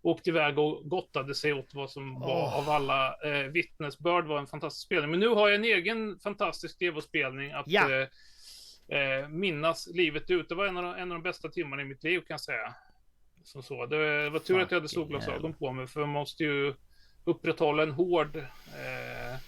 åkte 0.02 0.30
iväg 0.30 0.60
och 0.60 0.90
gottade 0.90 1.36
sig 1.36 1.54
åt 1.54 1.74
vad 1.74 1.92
som 1.92 2.20
var 2.20 2.30
Åh. 2.44 2.58
av 2.60 2.70
alla 2.70 3.16
eh, 3.24 3.48
vittnesbörd 3.52 4.26
var 4.26 4.40
en 4.40 4.48
fantastisk 4.48 4.86
spelning. 4.86 5.12
Men 5.12 5.20
nu 5.20 5.28
har 5.28 5.48
jag 5.48 5.56
en 5.56 5.64
egen 5.64 6.20
fantastisk 6.20 6.80
Devo-spelning 6.80 7.52
att 7.52 7.66
Ja. 7.68 7.90
eh, 8.90 8.98
eh, 9.00 9.28
minnas 9.30 9.88
livet 9.94 10.32
ut. 10.32 10.50
Det 10.50 10.56
var 10.56 10.66
en 10.66 10.78
av, 10.78 10.84
de, 10.84 10.94
en 10.96 11.12
av 11.12 11.16
de 11.18 11.24
bästa 11.24 11.50
timmarna 11.50 11.82
i 11.82 11.86
mitt 11.86 12.04
liv 12.04 12.20
kan 12.20 12.26
jag 12.34 12.42
säga. 12.42 12.74
Som 13.44 13.64
så. 13.64 13.86
Det 13.86 14.30
var 14.30 14.40
tur 14.40 14.60
att 14.62 14.72
jag 14.72 14.78
hade 14.78 14.90
solglasögon 14.90 15.54
på 15.54 15.72
mig 15.72 15.88
för 15.88 16.00
man 16.00 16.10
måste 16.10 16.44
ju 16.44 16.74
upprätthålla 17.24 17.84
en 17.84 17.92
hård 17.92 18.36
eh, 18.38 19.40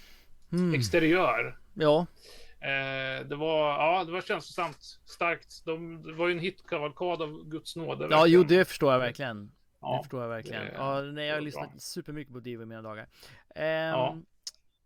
Mm. 0.52 0.74
exteriör. 0.74 1.60
Ja, 1.74 2.06
Eh, 2.60 3.26
det 3.28 3.36
var, 3.36 3.70
ja, 3.70 4.04
det 4.04 4.12
var 4.12 4.22
känslosamt 4.22 4.78
starkt. 5.06 5.66
De, 5.66 6.04
det 6.04 6.14
var 6.14 6.28
ju 6.28 6.34
en 6.34 6.40
hitkavalkad 6.40 7.22
av 7.22 7.44
Guds 7.50 7.76
nåde. 7.76 8.04
ja 8.04 8.08
verkligen. 8.10 8.30
jo 8.42 8.44
det 8.44 8.66
förstår 8.66 8.92
jag 8.92 9.00
verkligen. 9.00 9.46
Det 9.48 9.52
Ja, 9.82 10.00
förstår 10.04 10.22
jag 10.22 10.30
verkligen. 10.30 10.66
det- 10.66 10.74
ja, 10.76 11.02
nej, 11.02 11.26
jag 11.26 11.34
det 11.34 11.38
har 11.38 11.42
lyssnat 11.42 11.70
bra. 11.72 11.80
supermycket 11.80 12.34
på 12.34 12.40
Divo 12.40 12.64
i 12.64 12.66
mina 12.66 12.82
dagar. 12.82 13.08
Ehm, 13.56 13.90
Ja. 13.90 14.18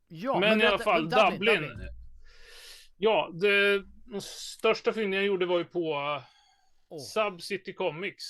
ja. 0.07 0.39
men, 0.39 0.61
i 0.61 0.65
alla 0.65 0.79
fall, 0.79 1.09
Dublin. 1.09 1.71
Ja, 2.97 3.29
det, 3.33 3.83
de 4.05 4.21
största 4.21 4.93
fynden 4.93 5.13
jag 5.19 5.25
gjorde 5.27 5.45
var 5.45 5.57
ju 5.57 5.65
på 5.65 5.93
Åh. 6.89 6.99
Sub 6.99 7.41
City 7.41 7.73
Comics. 7.73 8.25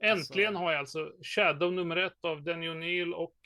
Äntligen 0.00 0.48
Alltså. 0.48 0.62
har 0.64 0.72
jag 0.72 0.78
alltså 0.78 1.12
Shadow 1.22 1.72
nummer 1.72 1.96
ett 1.96 2.18
av 2.24 2.42
Danny 2.42 2.68
O'Neill 2.68 3.12
och 3.12 3.36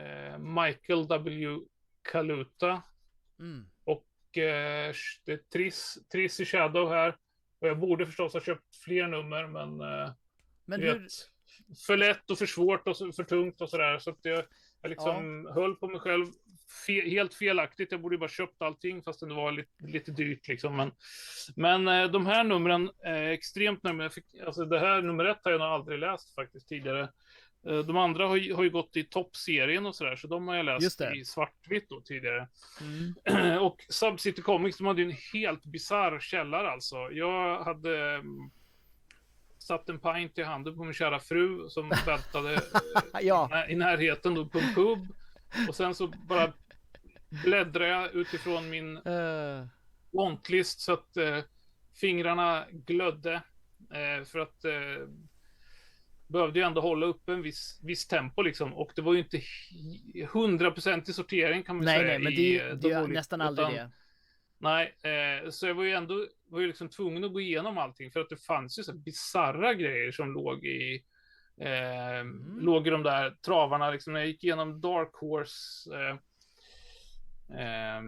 eh, 0.00 0.38
Michael 0.38 1.06
W. 1.08 1.58
Kaluta. 2.02 2.82
Mm. 3.38 3.64
Och 3.84 4.38
eh, 4.38 4.94
det 5.24 5.32
är 5.32 5.50
Triss, 5.52 5.98
Triss 6.12 6.40
i 6.40 6.44
Shadow 6.44 6.88
här. 6.88 7.16
Och 7.58 7.68
jag 7.68 7.78
borde 7.78 8.06
förstås 8.06 8.32
ha 8.32 8.40
köpt 8.40 8.76
fler 8.84 9.08
nummer, 9.08 9.46
men 9.46 9.80
eh, 9.80 10.12
Men 10.64 10.80
hur, 10.80 10.98
vet, 10.98 11.12
för 11.86 11.96
lätt 11.96 12.30
och 12.30 12.38
för 12.38 12.46
svårt 12.46 12.88
och 12.88 12.96
för 12.96 13.24
tungt 13.24 13.60
och 13.60 13.70
sådär. 13.70 13.98
Så 13.98 14.10
att 14.10 14.18
jag, 14.22 14.44
jag 14.82 14.88
liksom 14.88 15.44
ja. 15.48 15.54
höll 15.54 15.76
på 15.76 15.88
mig 15.88 16.00
själv 16.00 16.26
fe, 16.86 17.10
helt 17.10 17.34
felaktigt. 17.34 17.92
Jag 17.92 18.00
borde 18.00 18.14
ju 18.14 18.18
bara 18.18 18.28
köpt 18.28 18.62
allting 18.62 19.02
fast 19.02 19.20
det 19.20 19.34
var 19.34 19.52
lite, 19.52 19.86
lite 19.86 20.12
dyrt 20.12 20.48
liksom. 20.48 20.76
Men, 20.76 20.92
men 21.56 21.88
eh, 21.88 22.10
de 22.10 22.26
här 22.26 22.44
numren 22.44 22.90
är 23.02 23.28
extremt 23.28 23.82
närmare. 23.82 24.10
Alltså 24.46 24.64
det 24.64 24.78
här 24.78 25.02
nummer 25.02 25.24
ett 25.24 25.40
har 25.44 25.50
jag 25.50 25.60
nog 25.60 25.68
aldrig 25.68 25.98
läst 25.98 26.34
faktiskt 26.34 26.68
tidigare. 26.68 27.08
Eh, 27.66 27.78
de 27.78 27.96
andra 27.96 28.26
har 28.26 28.36
ju, 28.36 28.54
har 28.54 28.62
ju 28.62 28.70
gått 28.70 28.96
i 28.96 29.04
toppserien 29.04 29.86
och 29.86 29.96
sådär, 29.96 30.16
så 30.16 30.26
de 30.26 30.48
har 30.48 30.56
jag 30.56 30.66
läst 30.66 31.00
i 31.00 31.24
svartvitt 31.24 31.88
då 31.88 32.00
tidigare. 32.00 32.48
Mm. 32.80 33.58
och 33.62 33.84
Subcity 33.88 34.42
Comics, 34.42 34.78
de 34.78 34.86
hade 34.86 35.02
ju 35.02 35.10
en 35.10 35.16
helt 35.32 35.64
bizarr 35.64 36.20
källare 36.20 36.70
alltså. 36.70 36.96
Jag 37.12 37.64
hade 37.64 38.14
mm, 38.14 38.50
satt 39.58 39.88
en 39.88 40.00
pint 40.00 40.38
i 40.38 40.42
handen 40.42 40.76
på 40.76 40.84
min 40.84 40.94
kära 40.94 41.20
fru 41.20 41.68
som 41.68 41.88
väntade 42.06 42.60
ja. 43.22 43.66
i 43.68 43.74
närheten 43.74 44.34
då 44.34 44.46
på 44.46 44.58
en 44.58 44.74
pub. 44.74 45.14
Och 45.68 45.74
sen 45.74 45.94
så 45.94 46.06
bara 46.06 46.52
bläddrade 47.44 47.90
jag 47.90 48.14
utifrån 48.14 48.70
min 48.70 48.96
uh. 48.96 49.66
wantlist 50.12 50.80
så 50.80 50.92
att 50.92 51.16
uh, 51.16 51.38
fingrarna 52.00 52.66
glödde. 52.70 53.42
Uh, 53.94 54.24
för 54.24 54.38
att 54.38 54.64
uh, 54.64 55.08
behövde 56.26 56.58
ju 56.58 56.64
ändå 56.64 56.80
hålla 56.80 57.06
upp 57.06 57.28
en 57.28 57.42
viss, 57.42 57.80
viss 57.82 58.06
tempo 58.06 58.42
liksom. 58.42 58.74
Och 58.74 58.92
det 58.96 59.02
var 59.02 59.12
ju 59.12 59.18
inte 59.18 59.40
hundraprocentig 60.32 61.14
sortering 61.14 61.62
kan 61.62 61.76
man 61.76 61.84
nej, 61.84 61.98
säga. 61.98 62.08
Nej, 62.08 62.18
men 62.18 62.34
det, 62.34 62.58
är, 62.58 62.74
det 62.74 62.90
är 62.90 63.06
nästan 63.06 63.40
aldrig 63.40 63.68
utan, 63.68 63.74
det. 63.74 63.90
Nej, 64.58 64.94
eh, 65.02 65.50
så 65.50 65.66
jag 65.66 65.74
var 65.74 65.84
ju 65.84 65.92
ändå 65.92 66.26
var 66.48 66.60
ju 66.60 66.66
liksom 66.66 66.88
tvungen 66.88 67.24
att 67.24 67.32
gå 67.32 67.40
igenom 67.40 67.78
allting 67.78 68.10
för 68.10 68.20
att 68.20 68.28
det 68.28 68.36
fanns 68.36 68.78
ju 68.78 68.82
så 68.82 68.92
bisarra 68.92 69.74
grejer 69.74 70.12
som 70.12 70.32
låg 70.32 70.64
i 70.64 71.04
eh, 71.60 72.18
mm. 72.18 72.58
låg 72.60 72.86
i 72.86 72.90
de 72.90 73.02
där 73.02 73.30
travarna 73.30 73.90
liksom. 73.90 74.12
När 74.12 74.20
jag 74.20 74.28
gick 74.28 74.44
igenom 74.44 74.80
Dark 74.80 75.14
Horse 75.14 75.90
eh, 75.94 76.16
eh, 77.60 78.02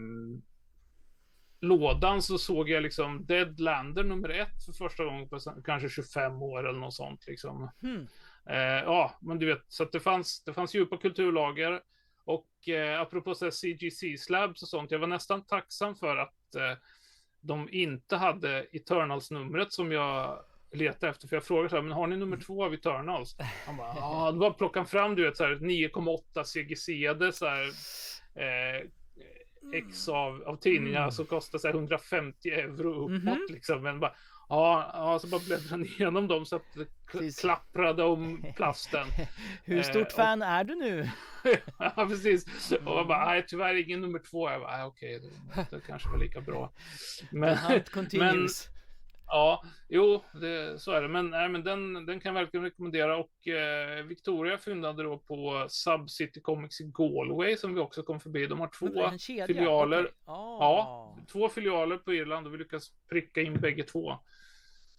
lådan 1.60 2.22
så 2.22 2.38
såg 2.38 2.68
jag 2.70 2.82
liksom 2.82 3.26
Deadlander 3.26 4.04
nummer 4.04 4.28
ett 4.28 4.64
för 4.64 4.72
första 4.72 5.04
gången 5.04 5.28
på 5.28 5.38
kanske 5.64 5.88
25 5.88 6.42
år 6.42 6.68
eller 6.68 6.78
något 6.78 6.94
sånt 6.94 7.26
liksom. 7.26 7.70
Mm. 7.82 8.06
Eh, 8.48 8.84
ja, 8.84 9.18
men 9.20 9.38
du 9.38 9.46
vet, 9.46 9.64
så 9.68 9.82
att 9.82 9.92
det 9.92 10.00
fanns, 10.00 10.44
det 10.44 10.52
fanns 10.52 10.74
djupa 10.74 10.96
kulturlager. 10.96 11.80
Och 12.24 12.68
eh, 12.68 13.00
apropå 13.00 13.34
så 13.34 13.50
CGC 13.50 14.18
slabs 14.18 14.62
och 14.62 14.68
sånt, 14.68 14.90
jag 14.90 14.98
var 14.98 15.06
nästan 15.06 15.44
tacksam 15.44 15.96
för 15.96 16.16
att 16.16 16.54
eh, 16.54 16.78
de 17.40 17.68
inte 17.72 18.16
hade 18.16 18.66
Eternals-numret 18.72 19.72
som 19.72 19.92
jag 19.92 20.44
letade 20.76 21.10
efter. 21.10 21.28
För 21.28 21.36
jag 21.36 21.44
frågade 21.44 21.68
så 21.68 21.76
här, 21.76 21.82
men 21.82 21.92
har 21.92 22.06
ni 22.06 22.16
nummer 22.16 22.36
två 22.36 22.64
av 22.64 22.74
Eternals? 22.74 23.36
Han 23.66 23.76
bara, 23.76 23.94
ja, 23.96 24.30
det 24.32 24.38
var 24.38 24.50
plocka 24.50 24.84
fram, 24.84 25.14
du 25.14 25.24
vet, 25.24 25.36
så 25.36 25.44
här 25.44 25.54
9,8 25.54 26.44
CGC, 26.44 27.38
så 27.38 27.46
här, 27.46 27.64
eh, 28.34 28.88
X 29.74 30.08
av, 30.08 30.42
av 30.46 30.56
tidningar 30.56 31.02
mm. 31.02 31.12
som 31.12 31.26
kostar 31.26 31.58
så 31.58 31.68
150 31.68 32.50
euro 32.50 32.90
uppåt 32.90 33.10
mm 33.10 33.28
-hmm. 33.28 33.52
liksom. 33.52 33.82
Men 33.82 34.00
bara, 34.00 34.12
ja, 34.48 34.90
ja, 34.94 35.18
så 35.18 35.26
bara 35.26 35.40
bläddrade 35.46 35.70
han 35.70 35.84
igenom 35.84 36.28
dem 36.28 36.46
så 36.46 36.56
att 36.56 36.74
det 36.74 37.32
klapprade 37.40 38.02
om 38.04 38.44
plasten. 38.56 39.06
Hur 39.64 39.82
stort 39.82 40.10
eh, 40.10 40.16
fan 40.16 40.42
och, 40.42 40.48
är 40.48 40.64
du 40.64 40.74
nu? 40.74 41.10
ja, 41.78 42.06
precis. 42.08 42.72
Och 42.72 42.98
jag 42.98 43.06
bara, 43.06 43.26
nej, 43.26 43.44
tyvärr 43.48 43.74
ingen 43.74 44.00
nummer 44.00 44.18
två. 44.18 44.50
Jag 44.50 44.60
bara, 44.60 44.86
okej, 44.86 45.16
okay, 45.16 45.30
det, 45.54 45.76
det 45.76 45.82
kanske 45.86 46.08
var 46.08 46.18
lika 46.18 46.40
bra. 46.40 46.72
Men, 47.30 47.58
men 48.12 48.48
Ja, 49.26 49.62
jo, 49.88 50.24
det, 50.40 50.80
så 50.80 50.92
är 50.92 51.02
det. 51.02 51.08
Men, 51.08 51.30
nej, 51.30 51.48
men 51.48 51.64
den, 51.64 52.06
den 52.06 52.20
kan 52.20 52.34
jag 52.34 52.42
verkligen 52.42 52.64
rekommendera. 52.64 53.16
Och 53.16 53.48
eh, 53.48 54.04
Victoria 54.04 54.58
fyndade 54.58 55.02
då 55.02 55.18
på 55.18 55.66
Subcity 55.68 56.40
Comics 56.40 56.80
i 56.80 56.84
Galway 56.84 57.56
som 57.56 57.74
vi 57.74 57.80
också 57.80 58.02
kom 58.02 58.20
förbi. 58.20 58.46
De 58.46 58.60
har 58.60 58.68
två 58.68 59.10
filialer. 59.46 60.00
Okay. 60.00 60.12
Oh. 60.26 60.56
Ja, 60.60 61.16
två 61.32 61.48
filialer 61.48 61.96
på 61.96 62.14
Irland 62.14 62.46
och 62.46 62.54
vi 62.54 62.58
lyckas 62.58 62.92
pricka 63.10 63.40
in 63.40 63.60
bägge 63.60 63.82
två. 63.82 64.18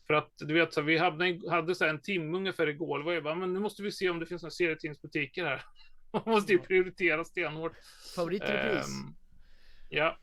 För 0.07 0.13
att 0.13 0.33
du 0.37 0.53
vet, 0.53 0.73
så 0.73 0.81
vi 0.81 0.97
hade, 0.97 1.39
hade 1.49 1.75
så 1.75 1.85
en 1.85 2.01
timme 2.01 2.37
ungefär 2.37 2.69
i 2.69 2.73
Galway. 2.73 3.13
Jag 3.13 3.23
bara, 3.23 3.35
men 3.35 3.53
nu 3.53 3.59
måste 3.59 3.83
vi 3.83 3.91
se 3.91 4.09
om 4.09 4.19
det 4.19 4.25
finns 4.25 4.41
några 4.41 4.51
serietidningsbutiker 4.51 5.45
här. 5.45 5.63
Man 6.11 6.23
måste 6.25 6.51
ju 6.51 6.59
prioritera 6.59 7.23
stenhårt. 7.23 7.73
Favoritrepris? 8.15 8.87
Um, 8.87 9.15
ja. 9.89 10.17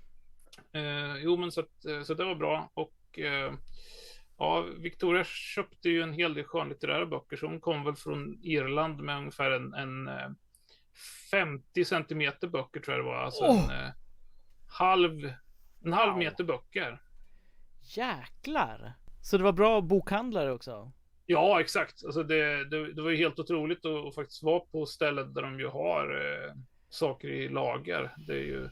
Uh, 0.76 1.23
jo, 1.23 1.37
men 1.37 1.52
så, 1.52 1.61
att, 1.61 1.84
eh, 1.84 2.02
så 2.02 2.14
det 2.14 2.25
var 2.25 2.34
bra. 2.34 2.70
Och 2.75 2.92
uh, 3.18 3.52
Ja, 4.38 4.66
Victoria 4.78 5.25
köpte 5.25 5.88
ju 5.88 6.02
en 6.02 6.12
hel 6.12 6.35
del 6.35 6.44
skönlitterära 6.44 7.06
böcker, 7.06 7.37
så 7.37 7.47
hon 7.47 7.61
kom 7.61 7.85
väl 7.85 7.94
från 7.94 8.38
Irland 8.42 9.00
med 9.00 9.18
ungefär 9.18 9.50
en, 9.50 9.75
en 9.75 10.09
50 11.30 11.80
eh, 11.80 11.85
centimeter 11.85 12.49
böcker 12.49 12.80
tror 12.80 12.97
jag 12.97 13.04
det 13.04 13.11
var. 13.11 13.25
Alltså 13.25 13.44
oh. 13.44 13.64
en 13.64 13.85
eh, 13.85 13.92
halv, 14.68 15.33
en 15.85 15.92
halv 15.92 16.11
wow. 16.11 16.18
meter 16.18 16.44
böcker. 16.44 17.02
Jäklar! 17.97 18.92
Så 19.23 19.38
det 19.38 19.44
var 19.44 19.52
bra 19.52 19.80
bokhandlare 19.80 20.52
också? 20.52 20.92
Ja, 21.26 21.61
exakt. 21.61 22.04
Alltså 22.04 22.23
det, 22.23 22.64
det, 22.71 22.92
det 22.92 23.02
var 23.02 23.11
ju 23.11 23.16
helt 23.16 23.38
otroligt 23.38 23.87
att, 23.87 24.06
att 24.06 24.14
faktiskt 24.14 24.42
vara 24.42 24.61
på 24.61 24.87
stället 24.87 25.35
där 25.35 25.42
de 25.42 25.61
ju 25.61 25.68
har 25.68 26.11
eh, 26.11 26.54
saker 26.88 27.28
i 27.28 27.49
lager. 27.49 28.14
Det 28.26 28.33
är 28.33 28.44
ju 28.44 28.68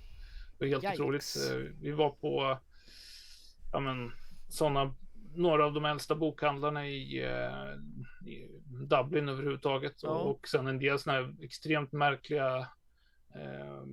det 0.58 0.68
helt 0.68 0.84
Yikes. 0.84 1.00
otroligt. 1.00 1.36
Eh, 1.50 1.72
vi 1.80 1.90
var 1.90 2.10
på 2.10 2.58
ja, 3.72 3.80
men, 3.80 4.12
sådana 4.52 4.94
några 5.34 5.66
av 5.66 5.72
de 5.72 5.84
äldsta 5.84 6.14
bokhandlarna 6.14 6.86
i, 6.86 7.24
eh, 7.24 8.28
i 8.30 8.48
Dublin 8.66 9.28
överhuvudtaget. 9.28 10.02
Ja. 10.02 10.08
Och, 10.08 10.30
och 10.30 10.48
sen 10.48 10.66
en 10.66 10.78
del 10.78 10.98
sådana 10.98 11.18
här 11.18 11.34
extremt 11.44 11.92
märkliga 11.92 12.58
eh, 13.34 13.84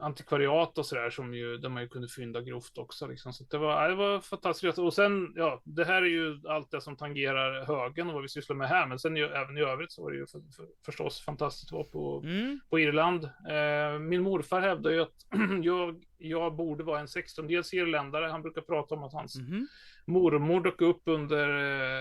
antikvariat 0.00 0.78
och 0.78 0.86
sådär 0.86 1.10
som 1.10 1.34
ju, 1.34 1.56
där 1.56 1.68
man 1.68 1.82
ju 1.82 1.88
kunde 1.88 2.08
fynda 2.08 2.40
grovt 2.40 2.78
också. 2.78 3.06
Liksom. 3.06 3.32
Så 3.32 3.44
det 3.44 3.58
var, 3.58 3.88
det 3.88 3.94
var 3.94 4.20
fantastiskt. 4.20 4.78
Och 4.78 4.94
sen, 4.94 5.32
ja, 5.36 5.62
det 5.64 5.84
här 5.84 6.02
är 6.02 6.06
ju 6.06 6.40
allt 6.48 6.70
det 6.70 6.80
som 6.80 6.96
tangerar 6.96 7.64
högen 7.64 8.08
och 8.08 8.14
vad 8.14 8.22
vi 8.22 8.28
sysslar 8.28 8.56
med 8.56 8.68
här. 8.68 8.86
Men 8.86 8.98
sen 8.98 9.16
ju, 9.16 9.24
även 9.24 9.58
i 9.58 9.60
övrigt 9.60 9.92
så 9.92 10.02
var 10.02 10.10
det 10.10 10.16
ju 10.16 10.26
för, 10.26 10.40
för, 10.56 10.66
förstås 10.84 11.20
fantastiskt 11.20 11.68
att 11.68 11.72
vara 11.72 11.84
på, 11.84 12.22
mm. 12.24 12.60
på 12.70 12.80
Irland. 12.80 13.24
Eh, 13.24 13.98
min 13.98 14.22
morfar 14.22 14.60
hävdar 14.60 14.90
ju 14.90 15.02
att 15.02 15.26
jag 15.62 16.04
jag 16.18 16.54
borde 16.56 16.84
vara 16.84 17.00
en 17.00 17.08
sextondels 17.08 17.74
irländare. 17.74 18.26
Han 18.26 18.42
brukar 18.42 18.62
prata 18.62 18.94
om 18.94 19.02
att 19.04 19.12
hans 19.12 19.36
mm 19.36 19.66
mormor 20.06 20.60
dök 20.60 20.80
upp 20.80 21.02
under 21.04 21.48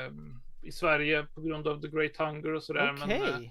eh, 0.06 0.12
i 0.62 0.72
Sverige 0.72 1.26
på 1.36 1.42
grund 1.42 1.68
av 1.68 1.82
the 1.82 1.88
great 1.88 2.18
hunger 2.18 2.54
och 2.54 2.64
sådär. 2.64 2.94
Okay. 2.94 3.20
Men 3.20 3.44
eh, 3.44 3.50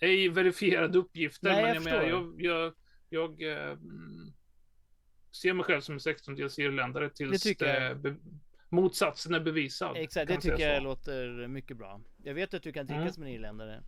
ej 0.00 0.28
verifierade 0.28 0.98
uppgifter. 0.98 1.48
Nej, 1.48 1.80
men 1.80 1.92
jag, 1.92 2.08
jag, 2.08 2.34
jag, 2.38 2.54
jag 2.54 2.72
eh, 3.12 3.78
ser 5.42 5.52
mig 5.52 5.64
själv 5.64 5.80
som 5.80 5.94
en 5.94 6.00
sextondels 6.00 6.58
irländare 6.58 7.10
tills 7.10 7.42
det, 7.42 8.16
motsatsen 8.68 9.34
är 9.34 9.40
bevisad. 9.40 9.96
Exakt, 9.96 10.28
det 10.28 10.40
tycker 10.40 10.68
jag 10.68 10.76
så. 10.76 10.84
låter 10.84 11.48
mycket 11.48 11.76
bra. 11.76 12.00
Jag 12.24 12.34
vet 12.34 12.54
att 12.54 12.62
du 12.62 12.72
kan 12.72 12.86
dricka 12.86 13.00
mm. 13.00 13.12
som 13.12 13.22
en 13.22 13.28
irländare. 13.28 13.82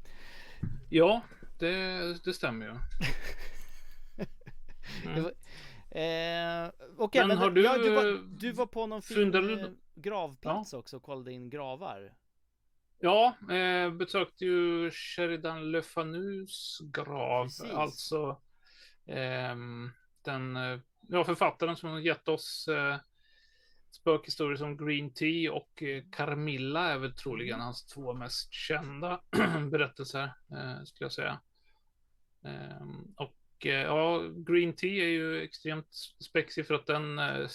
Ja, 0.90 1.22
det, 1.58 2.24
det 2.24 2.32
stämmer 2.32 2.66
ju. 2.66 2.74
Mm. 5.04 5.24
Eh, 5.90 6.70
okay, 6.96 7.20
men, 7.20 7.28
men 7.28 7.38
har 7.38 7.50
du, 7.50 7.62
ja, 7.62 7.78
du, 7.78 7.94
var, 7.94 8.38
du 8.40 8.52
var 8.52 8.66
på 8.66 8.86
någon 8.86 9.02
fin 9.02 9.30
du... 9.30 9.60
Eh, 9.60 9.68
gravplats 9.94 10.72
ja. 10.72 10.78
också 10.78 10.96
och 10.96 11.02
kollade 11.02 11.32
in 11.32 11.50
gravar. 11.50 12.14
Ja, 12.98 13.36
eh, 13.50 13.90
besökte 13.90 14.44
ju 14.44 14.90
Sheridan 14.90 15.72
Le 15.72 15.82
Fanus 15.82 16.78
grav, 16.92 17.44
Precis. 17.44 17.70
alltså 17.70 18.16
eh, 18.28 18.36
den 20.24 20.56
eh, 20.56 20.78
ja, 21.08 21.24
författaren 21.24 21.76
som 21.76 21.90
har 21.90 21.98
gett 21.98 22.28
oss 22.28 22.68
eh, 22.68 22.96
spökhistorier 23.90 24.56
som 24.56 24.76
Green 24.76 25.14
Tea 25.14 25.52
och 25.52 25.82
eh, 25.82 26.04
Carmilla 26.12 26.92
är 26.92 26.98
väl 26.98 27.12
troligen 27.12 27.54
mm. 27.54 27.64
hans 27.64 27.86
två 27.86 28.14
mest 28.14 28.52
kända 28.52 29.20
berättelser, 29.70 30.32
eh, 30.52 30.82
skulle 30.84 31.04
jag 31.04 31.12
säga. 31.12 31.40
Eh, 32.44 32.86
och 33.16 33.36
Eh, 33.64 33.72
ja, 33.72 34.22
Green 34.46 34.72
Tea 34.72 35.04
är 35.04 35.08
ju 35.08 35.42
extremt 35.42 35.94
spexig 36.24 36.66
för 36.66 36.74
att 36.74 36.86
den 36.86 37.18
eh, 37.18 37.48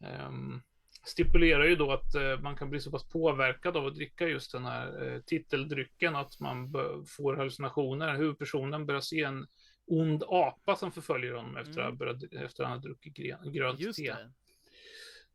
ehm, 0.00 0.60
stipulerar 1.06 1.64
ju 1.64 1.76
då 1.76 1.92
att 1.92 2.40
man 2.40 2.56
kan 2.56 2.70
bli 2.70 2.80
så 2.80 2.90
pass 2.90 3.08
påverkad 3.08 3.76
av 3.76 3.86
att 3.86 3.94
dricka 3.94 4.28
just 4.28 4.52
den 4.52 4.64
här 4.64 5.20
titeldrycken 5.26 6.16
att 6.16 6.40
man 6.40 6.72
får 7.06 7.36
hallucinationer. 7.36 8.16
Huvudpersonen 8.16 8.86
börjar 8.86 9.00
se 9.00 9.22
en 9.22 9.46
ond 9.86 10.22
apa 10.28 10.76
som 10.76 10.92
förföljer 10.92 11.34
honom 11.34 11.56
efter, 11.56 11.80
mm. 11.80 11.92
att, 11.92 11.98
börjat, 11.98 12.22
efter 12.22 12.62
att 12.62 12.68
han 12.68 12.78
har 12.78 12.78
druckit 12.78 13.14
grönt 13.52 13.80
just 13.80 13.98
te. 13.98 14.14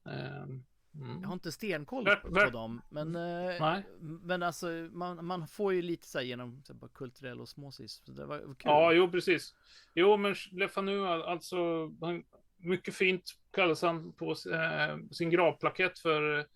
Um, 0.04 0.66
Mm. 0.96 1.22
Jag 1.22 1.28
har 1.28 1.34
inte 1.34 1.52
stenkoll 1.52 2.06
på, 2.06 2.30
på 2.30 2.50
dem, 2.50 2.82
men, 2.90 3.16
eh, 3.16 3.80
men 4.00 4.44
alltså 4.44 4.68
man, 4.92 5.26
man 5.26 5.48
får 5.48 5.74
ju 5.74 5.82
lite 5.82 6.08
så 6.08 6.22
genom 6.22 6.64
så 6.64 6.74
här, 6.74 6.80
bara 6.80 6.90
kulturell 6.90 7.42
osmosis. 7.42 8.02
Det 8.06 8.26
var 8.26 8.40
kul. 8.40 8.56
Ja, 8.64 8.94
jo 8.94 9.12
precis. 9.12 9.56
Jo, 9.94 10.18
men 10.18 10.36
Lefanu, 10.52 11.06
alltså, 11.06 11.88
han, 12.02 12.24
mycket 12.58 12.96
fint 12.96 13.24
kallas 13.52 13.82
han 13.82 14.14
på 14.14 14.32
eh, 14.32 14.98
sin 15.12 15.30
gravplakett 15.30 16.00
för 16.00 16.48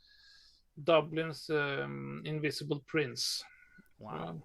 Dublins 0.74 1.50
um, 1.50 2.26
Invisible 2.26 2.80
Prince. 2.92 3.46
Wow. 3.98 4.42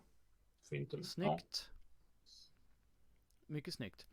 Fint. 0.71 1.07
Snyggt. 1.07 1.71
Ja. 1.71 1.78
Mycket 3.49 3.75
snyggt. 3.75 4.07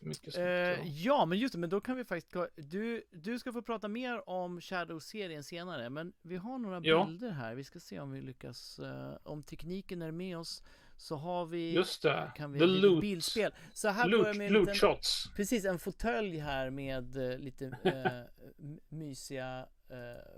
Mycket 0.00 0.34
snyggt 0.34 0.36
eh, 0.36 0.44
ja. 0.44 0.78
ja. 0.84 1.26
men 1.26 1.38
just 1.38 1.52
det, 1.52 1.58
men 1.58 1.70
då 1.70 1.80
kan 1.80 1.96
vi 1.96 2.04
faktiskt 2.04 2.36
du, 2.56 3.04
du 3.12 3.38
ska 3.38 3.52
få 3.52 3.62
prata 3.62 3.88
mer 3.88 4.28
om 4.28 4.60
Shadow-serien 4.60 5.42
senare, 5.42 5.90
men 5.90 6.12
vi 6.22 6.36
har 6.36 6.58
några 6.58 6.80
ja. 6.82 7.04
bilder 7.06 7.30
här. 7.30 7.54
Vi 7.54 7.64
ska 7.64 7.80
se 7.80 8.00
om 8.00 8.12
vi 8.12 8.20
lyckas, 8.20 8.80
uh, 8.80 9.16
om 9.22 9.42
tekniken 9.42 10.02
är 10.02 10.12
med 10.12 10.38
oss 10.38 10.62
så 10.96 11.16
har 11.16 11.46
vi, 11.46 11.72
Just 11.72 12.02
det, 12.02 12.32
kan 12.36 12.52
vi 12.52 12.58
The 12.58 12.66
loot. 12.66 13.00
bildspel. 13.00 13.54
Så 13.72 13.88
här 13.88 14.08
loot, 14.08 14.22
börjar 14.22 14.34
med 14.34 14.52
loot 14.52 14.68
liten, 14.68 14.74
shots. 14.74 15.30
Precis, 15.36 15.64
en 15.64 15.78
fåtölj 15.78 16.38
här 16.38 16.70
med 16.70 17.16
uh, 17.16 17.38
lite 17.38 17.64
uh, 17.64 18.48
mysiga 18.88 19.66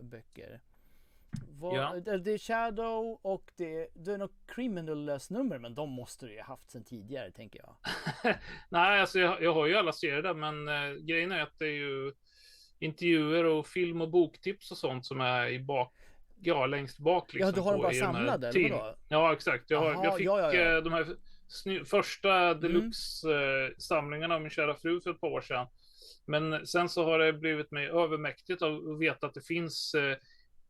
böcker. 0.03 0.61
Vad, 1.59 1.77
ja. 2.07 2.17
Det 2.19 2.33
är 2.33 2.39
Shadow 2.39 3.19
och 3.23 3.51
det, 3.57 3.89
det 3.95 4.13
är 4.13 4.19
något 4.19 4.47
criminal 4.47 5.05
lösnummer, 5.05 5.59
men 5.59 5.75
de 5.75 5.91
måste 5.91 6.27
du 6.27 6.33
ju 6.33 6.41
haft 6.41 6.71
sedan 6.71 6.85
tidigare, 6.85 7.31
tänker 7.31 7.61
jag. 7.61 7.77
Nej, 8.69 9.01
alltså 9.01 9.19
jag, 9.19 9.43
jag, 9.43 9.55
har 9.55 9.67
ju 9.67 9.77
alla 9.77 9.93
serier 9.93 10.23
där, 10.23 10.35
men 10.35 10.69
uh, 10.69 11.01
grejen 11.01 11.33
är 11.33 11.43
att 11.43 11.59
det 11.59 11.67
är 11.67 11.71
ju 11.71 12.13
intervjuer 12.79 13.45
och 13.45 13.67
film 13.67 14.01
och 14.01 14.11
boktips 14.11 14.71
och 14.71 14.79
sånt 14.79 15.07
som 15.07 15.21
är 15.21 15.49
i 15.49 15.61
bak, 15.61 15.95
ja, 16.41 16.67
längst 16.67 16.99
bak. 16.99 17.33
Liksom, 17.33 17.49
ja, 17.49 17.53
du 17.53 17.61
har 17.61 17.73
dem 17.73 17.83
bara 17.83 17.93
samlade, 17.93 18.49
eller 18.49 18.71
vadå? 18.71 18.97
Ja, 19.09 19.33
exakt. 19.33 19.71
Jag, 19.71 19.79
har, 19.79 19.95
Aha, 19.95 20.05
jag 20.05 20.17
fick 20.17 20.27
ja, 20.27 20.55
ja. 20.55 20.77
Uh, 20.77 20.83
de 20.83 20.93
här 20.93 21.07
sny, 21.49 21.85
första 21.85 22.55
deluxe-samlingarna 22.55 24.25
mm. 24.25 24.31
uh, 24.31 24.35
av 24.35 24.43
min 24.43 24.51
kära 24.51 24.75
fru 24.75 25.01
för 25.01 25.11
ett 25.11 25.21
par 25.21 25.29
år 25.29 25.41
sedan. 25.41 25.67
Men 26.27 26.67
sen 26.67 26.89
så 26.89 27.05
har 27.05 27.19
det 27.19 27.33
blivit 27.33 27.71
mig 27.71 27.89
övermäktigt 27.89 28.63
att 28.63 28.99
veta 29.01 29.27
att 29.27 29.35
det 29.35 29.47
finns 29.47 29.95
uh, 29.95 30.17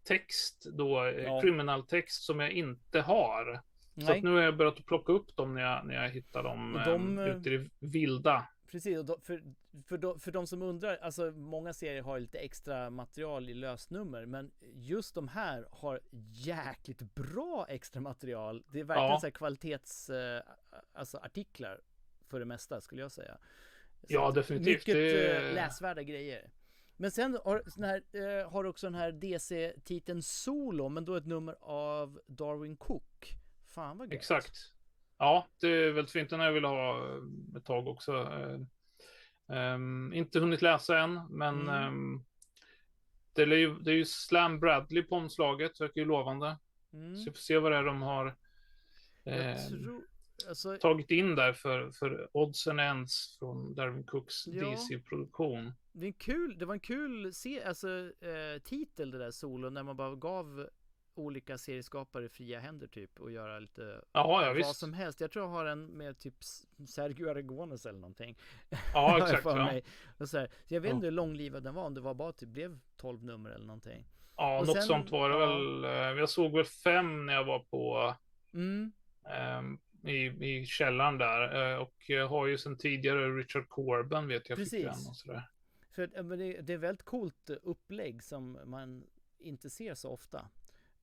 text 0.05 0.67
då, 0.73 1.05
eh, 1.05 1.25
ja. 1.25 1.41
criminal-text 1.41 2.23
som 2.23 2.41
jag 2.41 2.53
inte 2.53 3.01
har. 3.01 3.61
Nej. 3.95 4.07
Så 4.07 4.27
nu 4.29 4.35
har 4.35 4.43
jag 4.43 4.57
börjat 4.57 4.87
plocka 4.87 5.13
upp 5.13 5.37
dem 5.37 5.55
när 5.55 5.63
jag, 5.63 5.87
när 5.87 5.95
jag 5.95 6.11
hittar 6.11 6.43
dem 6.43 6.83
de, 6.85 7.19
um, 7.19 7.19
ute 7.19 7.51
i 7.51 7.59
det 7.59 7.69
vilda. 7.79 8.49
Precis, 8.71 8.99
och 8.99 9.05
då, 9.05 9.19
för, 9.23 9.43
för, 9.87 9.99
de, 9.99 10.21
för 10.21 10.33
de 10.33 10.47
som 10.47 10.63
undrar, 10.63 10.97
alltså 10.97 11.31
många 11.31 11.73
serier 11.73 12.03
har 12.03 12.21
lite 12.21 12.39
extra 12.39 12.91
material 12.91 13.51
i 13.51 13.55
lösnummer, 13.55 14.27
men 14.27 14.51
just 14.61 15.15
de 15.15 15.29
här 15.29 15.67
har 15.71 16.01
jäkligt 16.33 17.15
bra 17.15 17.67
extra 17.69 18.01
material. 18.01 18.65
Det 18.67 18.81
är 18.81 18.85
verkligen 18.85 19.11
ja. 19.11 19.21
så 19.21 19.27
här 19.27 19.31
kvalitets, 19.31 20.11
uh, 20.11 20.17
alltså 20.93 21.19
artiklar 21.19 21.81
för 22.29 22.39
det 22.39 22.45
mesta 22.45 22.81
skulle 22.81 23.03
jag 23.03 23.13
säga. 23.13 23.39
Så 24.01 24.07
ja, 24.09 24.31
definitivt. 24.31 24.67
Mycket 24.67 24.95
det... 24.95 25.53
läsvärda 25.53 26.03
grejer. 26.03 26.51
Men 26.97 27.11
sen 27.11 27.39
har, 27.45 27.63
sån 27.67 27.85
här, 27.85 28.03
eh, 28.13 28.51
har 28.51 28.65
också 28.65 28.87
den 28.87 28.95
här 28.95 29.13
DC-titeln 29.13 30.23
Solo, 30.23 30.89
men 30.89 31.05
då 31.05 31.15
ett 31.15 31.27
nummer 31.27 31.57
av 31.61 32.21
Darwin 32.27 32.77
Cook. 32.77 33.35
Fan 33.75 33.99
vad 33.99 34.07
gött. 34.07 34.15
Exakt. 34.15 34.57
Ja, 35.19 35.47
det 35.61 35.69
är 35.69 35.93
väldigt 35.93 36.13
fint. 36.13 36.31
Den 36.31 36.41
jag 36.41 36.53
vill 36.53 36.65
ha 36.65 36.99
eh, 36.99 37.23
ett 37.57 37.65
tag 37.65 37.89
också. 37.89 38.13
Um, 39.47 40.13
inte 40.13 40.41
hunnit 40.41 40.63
läsa 40.63 40.99
än, 40.99 41.21
men 41.31 41.61
mm. 41.61 41.89
um, 41.89 42.25
det, 43.33 43.43
är 43.43 43.47
ju, 43.47 43.79
det 43.79 43.91
är 43.91 43.95
ju 43.95 44.05
Slam 44.05 44.61
Bradley 44.61 45.03
på 45.03 45.17
omslaget, 45.17 45.81
verkar 45.81 46.01
ju 46.01 46.07
lovande. 46.07 46.57
Mm. 46.93 47.17
Så 47.17 47.25
vi 47.25 47.31
får 47.31 47.39
se 47.39 47.59
vad 47.59 47.73
det 47.73 47.79
är 47.79 47.85
de 47.85 48.03
har 48.03 48.37
eh, 49.25 49.57
tror, 49.57 50.03
alltså, 50.49 50.77
tagit 50.77 51.11
in 51.11 51.35
där 51.35 51.53
för, 51.53 51.91
för 51.91 52.29
odds 52.33 52.67
and 52.67 52.81
ends 52.81 53.37
från 53.39 53.75
Darwin 53.75 54.05
Cooks 54.05 54.47
ja. 54.47 54.71
DC-produktion 54.71 55.73
det, 55.97 56.07
är 56.07 56.13
kul, 56.13 56.59
det 56.59 56.67
var 56.67 56.75
en 56.75 56.81
kul 56.81 57.35
se, 57.35 57.65
alltså, 57.65 57.89
eh, 58.21 58.63
titel 58.65 59.11
det 59.11 59.19
där 59.19 59.31
solo 59.31 59.71
när 59.71 59.83
man 59.83 59.97
bara 59.97 60.15
gav 60.15 60.69
olika 61.15 61.59
serieskapare 61.59 62.29
fria 62.29 62.61
händer 62.61 62.87
typ 62.87 63.21
och 63.21 63.33
göra 63.33 63.59
lite 63.59 63.83
ja, 63.83 64.01
ja, 64.13 64.47
vad 64.47 64.57
visst. 64.57 64.77
som 64.77 64.93
helst. 64.93 65.21
Jag 65.21 65.31
tror 65.31 65.45
jag 65.45 65.51
har 65.51 65.67
en 65.67 65.87
med 65.87 66.19
typ 66.19 66.35
Sergio 66.89 67.31
Aragones 67.31 67.87
eller 67.87 67.99
någonting. 67.99 68.39
Ja, 68.95 69.19
exakt. 69.23 69.45
ja. 69.45 69.55
Mig. 69.55 69.85
Och 70.19 70.29
så, 70.29 70.39
här, 70.39 70.51
så 70.69 70.75
jag 70.75 70.81
vet 70.81 70.93
inte 70.93 71.07
ja. 71.07 71.11
hur 71.11 71.17
långlivad 71.17 71.63
den 71.63 71.75
var, 71.75 71.85
om 71.85 71.95
det 71.95 72.01
var 72.01 72.15
bara 72.15 72.33
typ 72.33 72.49
blev 72.49 72.79
12 72.97 73.25
nummer 73.25 73.51
eller 73.51 73.67
någonting. 73.67 74.07
Ja, 74.37 74.59
och 74.59 74.67
något 74.67 74.77
sen, 74.77 74.87
sånt 74.87 75.11
var 75.11 75.31
det 75.31 75.39
ja. 75.39 75.47
väl. 75.47 75.85
Eh, 75.85 76.19
jag 76.21 76.29
såg 76.29 76.53
väl 76.53 76.65
fem 76.65 77.27
när 77.27 77.35
jag 77.35 77.45
var 77.45 77.59
på 77.59 78.15
mm. 78.55 78.93
um, 79.59 79.79
i, 80.09 80.47
i 80.61 80.67
källaren 80.67 81.19
där 81.19 81.73
eh, 81.73 81.79
och 81.79 82.29
har 82.29 82.47
ju 82.47 82.59
sedan 82.59 82.79
tidigare 82.79 83.29
Richard 83.29 83.69
Corben 83.69 84.29
vet 84.29 84.49
jag 84.49 84.59
Precis. 84.59 84.73
fick 84.73 84.83
den 84.83 85.09
och 85.09 85.17
sådär. 85.17 85.49
För 85.91 86.37
det, 86.37 86.61
det 86.61 86.73
är 86.73 86.79
väldigt 86.79 87.05
coolt 87.05 87.51
upplägg 87.63 88.23
som 88.23 88.59
man 88.65 89.07
inte 89.39 89.71
ser 89.71 89.95
så 89.95 90.11
ofta. 90.11 90.51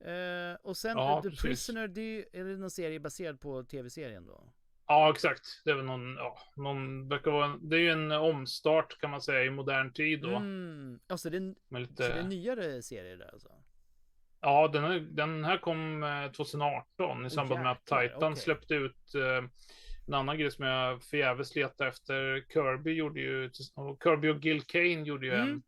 Uh, 0.06 0.56
och 0.62 0.76
sen 0.76 0.96
ja, 0.96 1.22
The 1.22 1.28
precis. 1.28 1.42
Prisoner, 1.42 1.88
det 1.88 2.24
är, 2.32 2.44
det 2.44 2.56
någon 2.56 2.70
serie 2.70 3.00
baserad 3.00 3.40
på 3.40 3.64
tv-serien 3.64 4.26
då? 4.26 4.52
Ja, 4.86 5.10
exakt. 5.10 5.62
Det 5.64 5.70
är 5.70 5.74
väl 5.74 5.84
någon, 5.84 6.14
ja, 6.14 6.38
någon, 6.56 7.08
verkar 7.08 7.30
vara, 7.30 7.58
det 7.62 7.76
är 7.76 7.80
ju 7.80 7.90
en 7.90 8.12
omstart 8.12 9.00
kan 9.00 9.10
man 9.10 9.22
säga 9.22 9.44
i 9.44 9.50
modern 9.50 9.92
tid 9.92 10.20
då. 10.20 10.36
Mm. 10.36 11.00
Alltså 11.06 11.30
det 11.30 11.36
är, 11.36 11.78
lite... 11.78 12.02
så 12.02 12.12
det 12.12 12.18
är 12.18 12.22
nyare 12.22 12.82
serier 12.82 13.16
där 13.16 13.30
alltså? 13.32 13.48
Ja, 14.44 14.68
den, 14.68 14.84
är, 14.84 15.00
den 15.00 15.44
här 15.44 15.58
kom 15.58 16.04
2018 16.36 17.26
i 17.26 17.30
samband 17.30 17.60
oh, 17.60 17.62
med 17.62 17.72
att 17.72 17.86
Titan 17.86 18.32
okay. 18.32 18.42
släppte 18.42 18.74
ut 18.74 19.14
eh, 19.14 19.44
en 20.06 20.14
annan 20.14 20.38
grej 20.38 20.50
som 20.50 20.64
jag 20.64 21.02
förgäves 21.02 21.56
letade 21.56 21.90
efter, 21.90 22.44
Kirby 22.52 22.92
gjorde 22.92 23.20
ju, 23.20 23.50
och 23.74 24.02
Kirby 24.02 24.28
och 24.28 24.44
Gil 24.44 24.62
Kane 24.62 25.02
gjorde 25.02 25.26
ju 25.26 25.34
mm. 25.34 25.62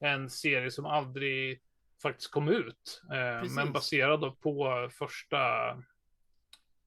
en, 0.00 0.08
en 0.08 0.30
serie 0.30 0.70
som 0.70 0.86
aldrig 0.86 1.60
faktiskt 2.02 2.30
kom 2.30 2.48
ut. 2.48 3.02
Eh, 3.12 3.50
men 3.50 3.72
baserad 3.72 4.40
på 4.40 4.88
första 4.92 5.70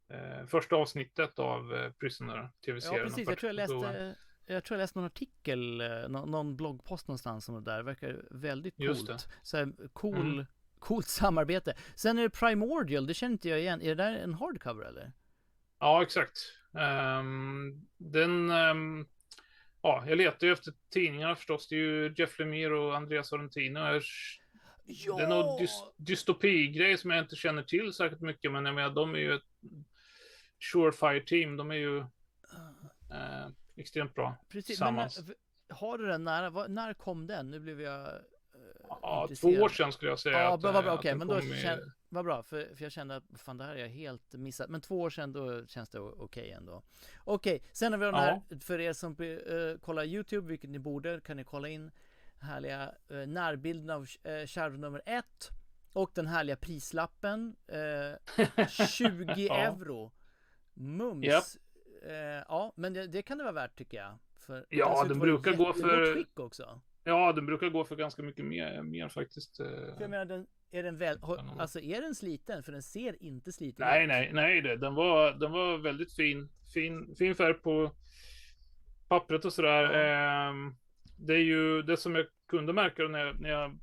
eh, 0.10 0.46
första 0.48 0.76
avsnittet 0.76 1.40
av 1.40 1.76
eh, 1.76 1.92
Prisoner 1.92 2.50
tv-serien. 2.66 3.00
Ja, 3.00 3.04
precis. 3.04 3.30
Jag 3.30 3.38
tror 3.38 3.50
jag 3.50 3.56
läste, 3.56 4.16
jag 4.46 4.64
tror 4.64 4.78
jag 4.78 4.84
läste 4.84 5.00
någon 5.00 5.06
artikel, 5.06 5.82
eh, 5.82 6.10
någon, 6.10 6.32
någon 6.32 6.56
bloggpost 6.56 7.08
någonstans 7.08 7.50
om 7.50 7.56
det 7.56 7.72
där. 7.72 7.78
Det 7.78 7.84
verkar 7.84 8.26
väldigt 8.32 8.78
coolt. 8.78 9.28
Så 9.44 9.58
här, 9.58 9.90
cool, 9.94 10.16
mm. 10.16 10.46
Coolt 10.80 11.08
samarbete. 11.08 11.74
Sen 11.96 12.18
är 12.18 12.24
det 12.24 12.30
Primordial, 12.30 13.08
det 13.08 13.14
känner 13.14 13.34
inte 13.34 13.50
jag 13.50 13.60
igen. 13.60 13.82
Är 13.82 13.96
det 13.96 14.04
där 14.04 14.14
en 14.14 14.34
hardcover 14.34 14.86
eller? 14.86 15.12
Ja, 15.80 16.04
exakt. 16.04 16.54
Um, 16.72 17.88
den... 17.98 18.52
Um, 18.52 19.08
ja, 19.82 20.04
jag 20.08 20.18
letar 20.18 20.48
ju 20.48 20.54
efter 20.54 20.74
tidningarna 20.94 21.36
förstås. 21.36 21.68
Det 21.68 21.76
är 21.76 21.80
ju 21.80 22.14
Jeff 22.18 22.40
Lemire 22.40 22.80
och 22.80 22.96
Andreas 22.96 23.28
Sorrentino. 23.28 23.80
Ja! 24.86 25.18
Det 25.18 25.24
är 25.24 25.28
någon 25.28 25.58
dy 25.58 25.68
dystopi-grej 25.98 26.98
som 26.98 27.10
jag 27.10 27.20
inte 27.20 27.36
känner 27.36 27.64
till 27.64 27.94
särskilt 27.94 28.22
mycket, 28.22 28.52
men 28.52 28.66
jag 28.66 28.76
menar, 28.76 28.90
de 28.90 29.16
är 29.16 29.20
ju 29.20 29.34
ett 29.34 29.44
Surefire 30.72 31.22
team. 31.26 31.58
De 31.58 31.72
är 31.72 31.76
ju 31.76 31.98
uh, 31.98 32.08
extremt 33.76 34.16
bra 34.16 34.38
Precis, 34.50 34.66
tillsammans. 34.66 35.20
Men, 35.26 35.36
har 35.78 35.98
du 35.98 36.06
den 36.06 36.24
nära? 36.24 36.68
När 36.68 36.94
kom 36.94 37.28
den? 37.28 37.52
Nu 37.52 37.60
blev 37.60 37.82
jag 37.82 38.22
Ja, 39.02 39.30
två 39.42 39.48
år 39.48 39.70
sedan 39.70 39.92
skulle 39.92 40.12
jag 40.12 40.20
säga. 40.20 40.40
Ja, 40.40 40.50
vad 40.50 40.74
bra, 40.74 40.80
okej, 40.80 40.94
okay, 40.94 41.16
men 41.16 41.28
då 41.28 41.42
känner, 41.42 41.92
vad 42.10 42.26
bra, 42.26 42.44
för, 42.44 42.76
för 42.76 42.84
jag 42.84 42.92
kände 42.92 43.16
att 43.16 43.24
fan 43.38 43.58
det 43.58 43.64
här 43.64 43.76
är 43.76 43.80
jag 43.80 43.90
helt 43.90 44.34
missat. 44.34 44.70
Men 44.70 44.82
två 44.82 45.02
år 45.02 45.10
sedan 45.10 45.34
då 45.34 45.66
känns 45.66 45.90
det 45.90 46.00
okej 46.00 46.24
okay 46.24 46.50
ändå. 46.52 46.84
Okej, 47.24 47.56
okay, 47.56 47.70
sen 47.74 47.94
har 47.94 48.00
vi 48.00 48.06
den 48.06 48.16
här, 48.16 48.42
för 48.60 48.80
er 48.80 48.94
som 48.94 49.22
uh, 49.22 49.78
kollar 49.78 50.04
YouTube, 50.04 50.48
vilket 50.48 50.70
ni 50.70 50.80
borde, 50.80 51.22
kan 51.22 51.38
ni 51.38 51.44
kolla 51.44 51.68
in 51.68 51.92
härliga 52.40 52.94
uh, 53.12 53.28
närbilden 53.28 53.90
av 53.90 54.02
uh, 54.02 54.46
Shadow 54.46 54.80
nummer 54.80 55.02
ett. 55.06 55.50
Och 55.94 56.12
den 56.14 56.28
härliga 56.28 56.56
prislappen, 56.56 57.56
uh, 58.58 58.68
20 58.68 59.26
ja. 59.38 59.56
euro. 59.56 60.12
Mums. 60.74 61.26
Yep. 61.26 61.44
Uh, 62.06 62.14
ja, 62.48 62.74
men 62.76 62.94
det, 62.94 63.08
det, 63.08 63.22
kan 63.22 63.38
det 63.38 63.44
vara 63.44 63.54
värt 63.54 63.78
tycker 63.78 63.98
jag. 63.98 64.18
För 64.38 64.66
ja, 64.70 65.06
den 65.08 65.20
brukar 65.20 65.54
gå 65.54 65.74
för... 65.74 66.26
också. 66.34 66.82
Ja, 67.04 67.34
den 67.34 67.46
brukar 67.46 67.70
gå 67.70 67.86
för 67.86 67.96
ganska 67.96 68.24
mycket 68.24 68.46
mer, 68.46 68.82
mer 68.82 69.10
faktiskt. 69.10 69.58
För 69.58 69.98
jag 70.00 70.10
menar, 70.10 70.26
den, 70.26 70.48
är 70.72 70.84
den 70.84 70.98
väl, 70.98 71.20
alltså 71.60 71.80
är 71.80 72.02
den 72.02 72.16
sliten? 72.16 72.64
För 72.64 72.72
den 72.72 72.84
ser 72.84 73.24
inte 73.24 73.52
sliten 73.52 73.84
ut. 73.84 73.90
Nej, 73.90 74.08
nej, 74.08 74.30
nej, 74.34 74.62
det. 74.62 74.78
Den 74.78 74.96
var, 74.96 75.32
den 75.32 75.52
var 75.52 75.78
väldigt 75.78 76.16
fin. 76.16 76.50
Fin, 76.74 77.16
fin 77.16 77.36
färg 77.36 77.54
på 77.54 77.92
pappret 79.08 79.46
och 79.46 79.54
sådär. 79.54 79.84
Eh, 79.84 80.54
det 81.18 81.34
är 81.34 81.44
ju 81.44 81.82
det 81.82 81.98
som 81.98 82.16
jag 82.16 82.26
kunde 82.50 82.74
märka 82.74 83.04
när 83.04 83.26
jag, 83.26 83.42
när 83.42 83.50
jag 83.50 83.80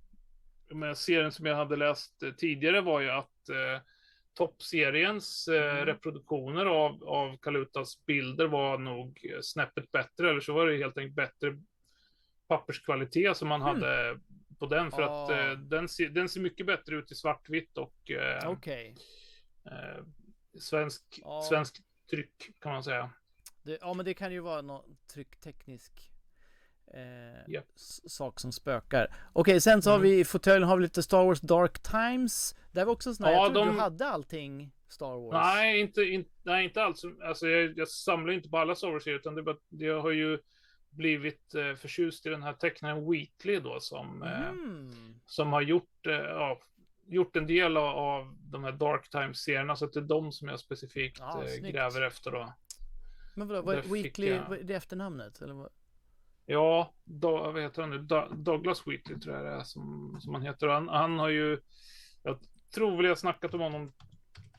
med 0.70 0.98
serien 0.98 1.32
som 1.32 1.46
jag 1.46 1.56
hade 1.56 1.76
läst 1.76 2.22
tidigare 2.36 2.80
var 2.80 3.00
ju 3.00 3.10
att 3.10 3.48
eh, 3.48 3.82
toppseriens 4.34 5.48
eh, 5.48 5.74
mm. 5.74 5.86
reproduktioner 5.86 6.66
av, 6.66 7.04
av 7.04 7.36
Kalutas 7.36 8.06
bilder 8.06 8.46
var 8.46 8.78
nog 8.78 9.26
snäppet 9.42 9.92
bättre. 9.92 10.30
Eller 10.30 10.40
så 10.40 10.52
var 10.52 10.66
det 10.66 10.76
helt 10.76 10.98
enkelt 10.98 11.16
bättre 11.16 11.58
papperskvalitet 12.48 13.36
som 13.36 13.48
man 13.48 13.62
mm. 13.62 13.74
hade 13.74 14.20
på 14.58 14.66
den. 14.66 14.90
För 14.90 15.02
oh. 15.02 15.22
att 15.22 15.30
eh, 15.30 15.58
den, 15.58 15.88
ser, 15.88 16.08
den 16.08 16.28
ser 16.28 16.40
mycket 16.40 16.66
bättre 16.66 16.96
ut 16.96 17.12
i 17.12 17.14
svartvitt 17.14 17.78
och 17.78 18.10
eh, 18.10 18.50
okay. 18.50 18.94
eh, 19.64 20.04
svensk, 20.60 21.20
oh. 21.22 21.42
svensk 21.48 21.76
tryck 22.10 22.60
kan 22.60 22.72
man 22.72 22.84
säga. 22.84 23.10
Det, 23.62 23.78
ja 23.80 23.94
men 23.94 24.04
det 24.04 24.14
kan 24.14 24.32
ju 24.32 24.40
vara 24.40 24.62
någon 24.62 24.96
tryckteknisk 25.14 26.12
eh, 26.94 27.54
yep. 27.54 27.66
sak 28.06 28.40
som 28.40 28.52
spökar. 28.52 29.04
Okej, 29.04 29.20
okay, 29.32 29.60
sen 29.60 29.82
så 29.82 29.90
mm. 29.90 30.00
har 30.00 30.08
vi 30.08 30.20
i 30.20 30.24
fåtöljen 30.24 30.68
har 30.68 30.76
vi 30.76 30.82
lite 30.82 31.02
Star 31.02 31.24
Wars 31.24 31.40
Dark 31.40 31.82
Times. 31.82 32.56
Där 32.72 32.84
var 32.84 32.92
också 32.92 33.14
sån 33.14 33.26
här, 33.26 33.32
ja, 33.32 33.42
jag 33.42 33.54
trodde 33.54 33.68
de... 33.68 33.74
du 33.74 33.80
hade 33.80 34.06
allting 34.06 34.72
Star 34.88 35.16
Wars. 35.16 35.32
Nej, 35.32 35.80
inte, 35.80 36.02
in, 36.02 36.24
nej, 36.42 36.64
inte 36.64 36.82
alls. 36.82 37.02
Alltså 37.24 37.46
jag, 37.48 37.78
jag 37.78 37.88
samlar 37.88 38.32
inte 38.32 38.48
på 38.48 38.58
alla 38.58 38.74
Star 38.74 38.90
Wars 38.90 39.06
utan 39.06 39.34
det 39.34 39.56
jag 39.84 40.00
har 40.00 40.10
ju 40.10 40.38
blivit 40.96 41.54
eh, 41.54 41.74
förtjust 41.74 42.26
i 42.26 42.28
den 42.28 42.42
här 42.42 42.52
tecknaren 42.52 43.10
Weekly 43.10 43.60
då 43.60 43.80
som, 43.80 44.22
eh, 44.22 44.48
mm. 44.48 44.88
eh, 44.88 44.94
som 45.26 45.52
har 45.52 45.62
gjort, 45.62 46.06
eh, 46.06 46.12
ja, 46.14 46.60
gjort 47.06 47.36
en 47.36 47.46
del 47.46 47.76
av, 47.76 47.96
av 47.96 48.36
de 48.40 48.64
här 48.64 48.72
Dark 48.72 49.10
Times-serierna. 49.10 49.76
Så 49.76 49.86
det 49.86 50.00
är 50.00 50.02
de 50.02 50.32
som 50.32 50.48
jag 50.48 50.60
specifikt 50.60 51.18
ja, 51.18 51.44
eh, 51.44 51.70
gräver 51.70 52.02
efter 52.02 52.30
då. 52.30 52.54
Men 53.34 53.48
vadå, 53.48 53.62
vad, 53.62 53.84
Weekly, 53.84 54.28
jag... 54.28 54.66
det 54.66 54.74
efternamnet? 54.74 55.42
Eller 55.42 55.54
vad? 55.54 55.70
Ja, 56.46 56.94
do, 57.04 57.30
vad 57.30 57.62
heter 57.62 57.82
han 57.82 57.90
nu? 57.90 57.98
Douglas 58.36 58.86
Wheatley 58.86 59.18
tror 59.18 59.36
jag 59.36 59.44
det 59.44 59.50
är 59.50 59.62
som, 59.62 60.18
som 60.20 60.34
han 60.34 60.42
heter. 60.42 60.68
Han, 60.68 60.88
han 60.88 61.18
har 61.18 61.28
ju, 61.28 61.60
jag 62.22 62.38
tror 62.74 62.96
väl 62.96 63.06
jag 63.06 63.18
snackat 63.18 63.54
om 63.54 63.60
honom 63.60 63.92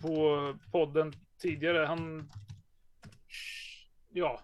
på 0.01 0.55
podden 0.71 1.13
tidigare. 1.41 1.85
Han, 1.85 2.31
ja, 4.09 4.39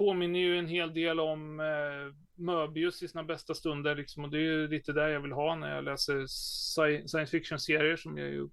påminner 0.00 0.40
ju 0.40 0.58
en 0.58 0.68
hel 0.68 0.94
del 0.94 1.20
om 1.20 1.60
eh, 1.60 2.14
Möbius 2.34 3.02
i 3.02 3.08
sina 3.08 3.24
bästa 3.24 3.54
stunder 3.54 3.96
liksom. 3.96 4.24
Och 4.24 4.30
det 4.30 4.38
är 4.38 4.42
ju 4.42 4.68
lite 4.68 4.92
där 4.92 5.08
jag 5.08 5.20
vill 5.20 5.32
ha 5.32 5.54
när 5.54 5.74
jag 5.74 5.84
läser 5.84 6.26
science 6.26 7.26
fiction-serier 7.26 7.96
som 7.96 8.18
jag 8.18 8.28
ju 8.28 8.48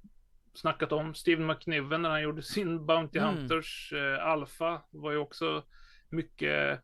snackat 0.53 0.91
om. 0.91 1.15
Steven 1.15 1.47
McNiven 1.47 2.01
när 2.01 2.09
han 2.09 2.21
gjorde 2.21 2.43
sin 2.43 2.85
Bounty 2.85 3.19
mm. 3.19 3.35
Hunters 3.35 3.93
eh, 3.93 4.25
Alpha 4.25 4.81
var 4.89 5.11
ju 5.11 5.17
också 5.17 5.63
mycket 6.09 6.81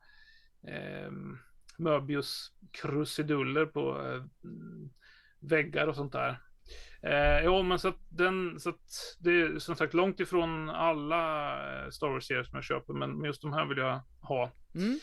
eh, 0.67 1.11
Möbius 1.77 2.51
krusiduller 2.71 3.65
på 3.65 4.01
eh, 4.01 4.23
väggar 5.39 5.87
och 5.87 5.95
sånt 5.95 6.13
där. 6.13 6.37
Eh, 7.01 7.45
jo, 7.45 7.63
men 7.63 7.79
så 7.79 7.87
att 7.87 7.99
den, 8.09 8.59
så 8.59 8.69
att 8.69 9.17
det 9.19 9.41
är 9.41 9.59
som 9.59 9.75
sagt 9.75 9.93
långt 9.93 10.19
ifrån 10.19 10.69
alla 10.69 11.53
eh, 11.83 11.89
Star 11.89 12.07
Wars-serier 12.07 12.43
som 12.43 12.55
jag 12.55 12.63
köper, 12.63 12.93
men 12.93 13.23
just 13.23 13.41
de 13.41 13.53
här 13.53 13.65
vill 13.65 13.77
jag 13.77 14.01
ha. 14.21 14.51
Mm. 14.75 14.99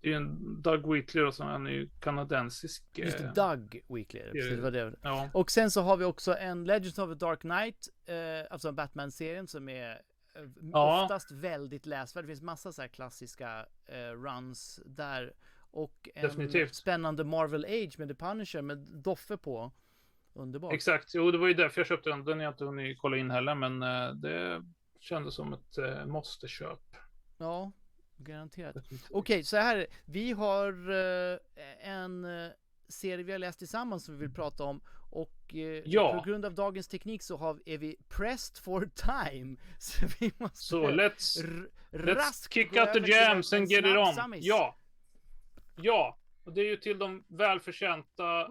Det 0.00 0.12
är 0.12 0.16
en 0.16 0.62
Doug 0.62 0.92
Wheatley 0.92 1.24
då, 1.24 1.32
som 1.32 1.46
han 1.46 1.66
är 1.66 1.70
ju 1.70 1.88
kanadensisk. 2.00 2.84
Just 2.94 3.20
eh, 3.20 3.32
Doug 3.32 3.80
Wheatley, 3.88 4.32
precis 4.32 4.50
det 4.50 4.60
var 4.60 4.70
det. 4.70 4.94
Ja. 5.02 5.30
Och 5.34 5.50
sen 5.50 5.70
så 5.70 5.82
har 5.82 5.96
vi 5.96 6.04
också 6.04 6.36
en 6.36 6.64
Legends 6.64 6.98
of 6.98 7.10
the 7.10 7.14
Dark 7.26 7.40
Knight, 7.40 7.88
eh, 8.06 8.46
alltså 8.50 8.72
Batman-serien 8.72 9.46
som 9.46 9.68
är 9.68 9.90
eh, 9.90 10.42
ja. 10.72 11.04
oftast 11.04 11.30
väldigt 11.30 11.86
läsvärd. 11.86 12.24
Det 12.24 12.28
finns 12.28 12.42
massa 12.42 12.72
så 12.72 12.82
här 12.82 12.88
klassiska 12.88 13.66
eh, 13.86 14.12
runs 14.12 14.80
där. 14.86 15.32
Och 15.70 16.08
en 16.14 16.22
Definitivt. 16.22 16.74
spännande 16.74 17.24
Marvel 17.24 17.64
Age 17.64 17.98
med 17.98 18.08
The 18.08 18.14
Punisher 18.14 18.62
med 18.62 18.78
Doffe 18.78 19.36
på. 19.36 19.72
Underbart. 20.38 20.72
Exakt, 20.72 21.14
jo 21.14 21.30
det 21.30 21.38
var 21.38 21.48
ju 21.48 21.54
därför 21.54 21.80
jag 21.80 21.88
köpte 21.88 22.10
den. 22.10 22.24
Den 22.24 22.38
har 22.38 22.44
jag 22.44 22.52
inte 22.52 22.64
hunnit 22.64 22.98
kolla 22.98 23.16
in 23.16 23.30
heller, 23.30 23.54
men 23.54 23.82
uh, 23.82 24.14
det 24.14 24.62
kändes 25.00 25.34
som 25.34 25.52
ett 25.52 25.78
uh, 25.78 26.06
måste-köp. 26.06 26.96
Ja, 27.38 27.72
garanterat. 28.16 28.76
Okej, 28.76 28.98
okay, 29.10 29.42
så 29.42 29.56
här. 29.56 29.86
Vi 30.04 30.32
har 30.32 30.90
uh, 30.90 31.38
en 31.80 32.26
serie 32.88 33.24
vi 33.24 33.32
har 33.32 33.38
läst 33.38 33.58
tillsammans 33.58 34.04
som 34.04 34.14
vi 34.14 34.20
vill 34.20 34.34
prata 34.34 34.64
om 34.64 34.80
och 35.10 35.54
ja. 35.84 36.14
på 36.18 36.30
grund 36.30 36.44
av 36.44 36.54
dagens 36.54 36.88
teknik 36.88 37.22
så 37.22 37.36
har, 37.36 37.60
är 37.66 37.78
vi 37.78 37.96
pressed 38.08 38.64
for 38.64 38.90
time. 38.94 39.56
Så 39.78 40.06
vi 40.20 40.32
måste 40.38 40.56
Så 40.56 40.90
let's, 40.90 41.42
let's 41.90 42.48
kick 42.50 42.76
out 42.76 42.92
the 42.92 43.12
jams 43.12 43.52
and 43.52 43.70
get 43.70 43.84
it 43.84 43.96
on. 43.96 44.34
Ja. 44.36 44.78
Ja, 45.76 46.18
och 46.44 46.52
det 46.52 46.60
är 46.60 46.64
ju 46.64 46.76
till 46.76 46.98
de 46.98 47.24
välförtjänta 47.28 48.48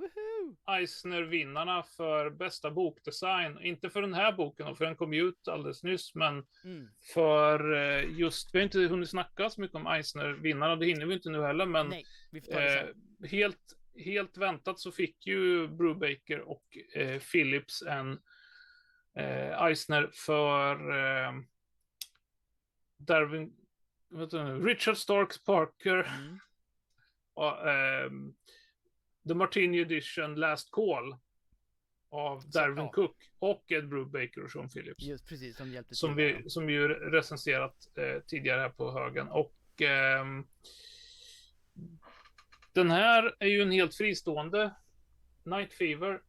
Eisner-vinnarna 0.68 1.84
för 1.84 2.30
bästa 2.30 2.72
bokdesign. 2.72 3.60
Inte 3.62 3.90
för 3.90 4.02
den 4.02 4.14
här 4.14 4.32
boken, 4.32 4.76
för 4.76 4.86
den 4.86 4.96
kom 4.96 5.14
ju 5.14 5.28
ut 5.28 5.48
alldeles 5.48 5.84
nyss, 5.84 6.16
men 6.16 6.46
mm. 6.64 6.88
för 7.14 7.74
eh, 7.74 8.20
just, 8.20 8.56
vi 8.56 8.60
har 8.60 8.64
inte 8.64 8.80
hunnit 8.80 9.10
snacka 9.10 9.50
så 9.50 9.62
mycket 9.62 9.76
om 9.76 9.88
Eisner-vinnarna, 9.88 10.76
det 10.76 10.86
hinner 10.86 11.06
vi 11.06 11.14
inte 11.14 11.30
nu 11.30 11.42
heller, 11.42 11.66
men 11.66 11.88
Nej, 11.90 12.06
eh, 12.50 12.86
helt, 13.30 13.78
helt 13.96 14.38
väntat 14.38 14.80
så 14.80 14.92
fick 14.92 15.28
ju 15.28 15.68
Brubaker 15.68 16.40
och 16.40 16.78
eh, 16.94 17.20
Phillips 17.20 17.82
en 17.82 18.20
eh, 19.16 19.64
Eisner 19.64 20.10
för 20.14 20.76
eh, 20.92 21.34
Darwin, 22.98 23.54
Richard 24.64 24.98
Starks 24.98 25.44
Parker 25.44 26.20
mm. 26.20 26.40
och, 27.34 27.70
ehm, 27.70 28.34
The 29.28 29.34
Martini 29.34 29.80
Edition 29.80 30.36
Last 30.36 30.72
Call 30.72 31.16
av 32.10 32.50
Darwin 32.50 32.78
ja. 32.78 32.92
Cook 32.92 33.16
och 33.40 33.72
Ed 33.72 33.90
Brubaker 33.90 34.44
och 34.44 34.52
Sean 34.52 34.70
Phillips. 34.70 35.04
Just 35.04 35.28
precis, 35.28 35.58
som 35.58 35.72
hjälpte 35.72 35.96
som 35.96 36.16
till. 36.16 36.42
Vi, 36.44 36.50
som 36.50 36.66
vi 36.66 36.74
ju 36.74 36.88
recenserat 36.88 37.76
eh, 37.96 38.22
tidigare 38.28 38.62
här 38.62 38.70
på 38.70 38.92
högen. 38.92 39.28
Och 39.28 39.82
eh, 39.82 40.26
den 42.74 42.92
här 42.92 43.36
är 43.40 43.48
ju 43.48 43.62
en 43.62 43.72
helt 43.72 43.96
fristående 43.96 44.76
Night 45.44 45.74
Fever. 45.74 46.22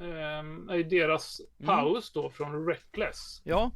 Eh, 0.00 0.70
är 0.70 0.76
ju 0.76 0.82
deras 0.82 1.40
mm. 1.40 1.66
paus 1.66 2.12
då 2.12 2.30
från 2.30 2.66
Reckless. 2.66 3.42
Ja. 3.44 3.72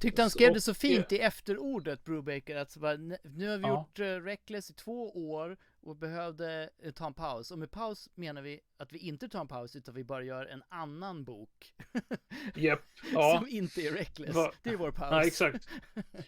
Tyckte 0.00 0.22
han 0.22 0.30
skrev 0.30 0.54
det 0.54 0.60
så 0.60 0.74
fint 0.74 1.12
i 1.12 1.18
efterordet, 1.18 2.04
Brubaker, 2.04 2.56
att 2.56 2.76
nu 3.22 3.48
har 3.48 3.56
vi 3.56 3.62
ja. 3.62 3.68
gjort 3.68 4.00
uh, 4.00 4.24
Reckless 4.24 4.70
i 4.70 4.74
två 4.74 5.30
år 5.32 5.56
och 5.82 5.96
behövde 5.96 6.70
uh, 6.84 6.90
ta 6.90 7.06
en 7.06 7.14
paus. 7.14 7.50
Och 7.50 7.58
med 7.58 7.70
paus 7.70 8.08
menar 8.14 8.42
vi 8.42 8.60
att 8.76 8.92
vi 8.92 8.98
inte 8.98 9.28
tar 9.28 9.40
en 9.40 9.48
paus, 9.48 9.76
utan 9.76 9.94
vi 9.94 10.04
bara 10.04 10.22
gör 10.22 10.46
en 10.46 10.62
annan 10.68 11.24
bok. 11.24 11.74
Japp, 12.54 12.80
ja. 13.12 13.38
Som 13.38 13.48
inte 13.48 13.80
är 13.80 13.92
Reckless. 13.92 14.34
Va? 14.34 14.52
Det 14.62 14.70
är 14.70 14.76
vår 14.76 14.90
paus. 14.90 15.08
Ja, 15.10 15.24
exakt. 15.24 15.68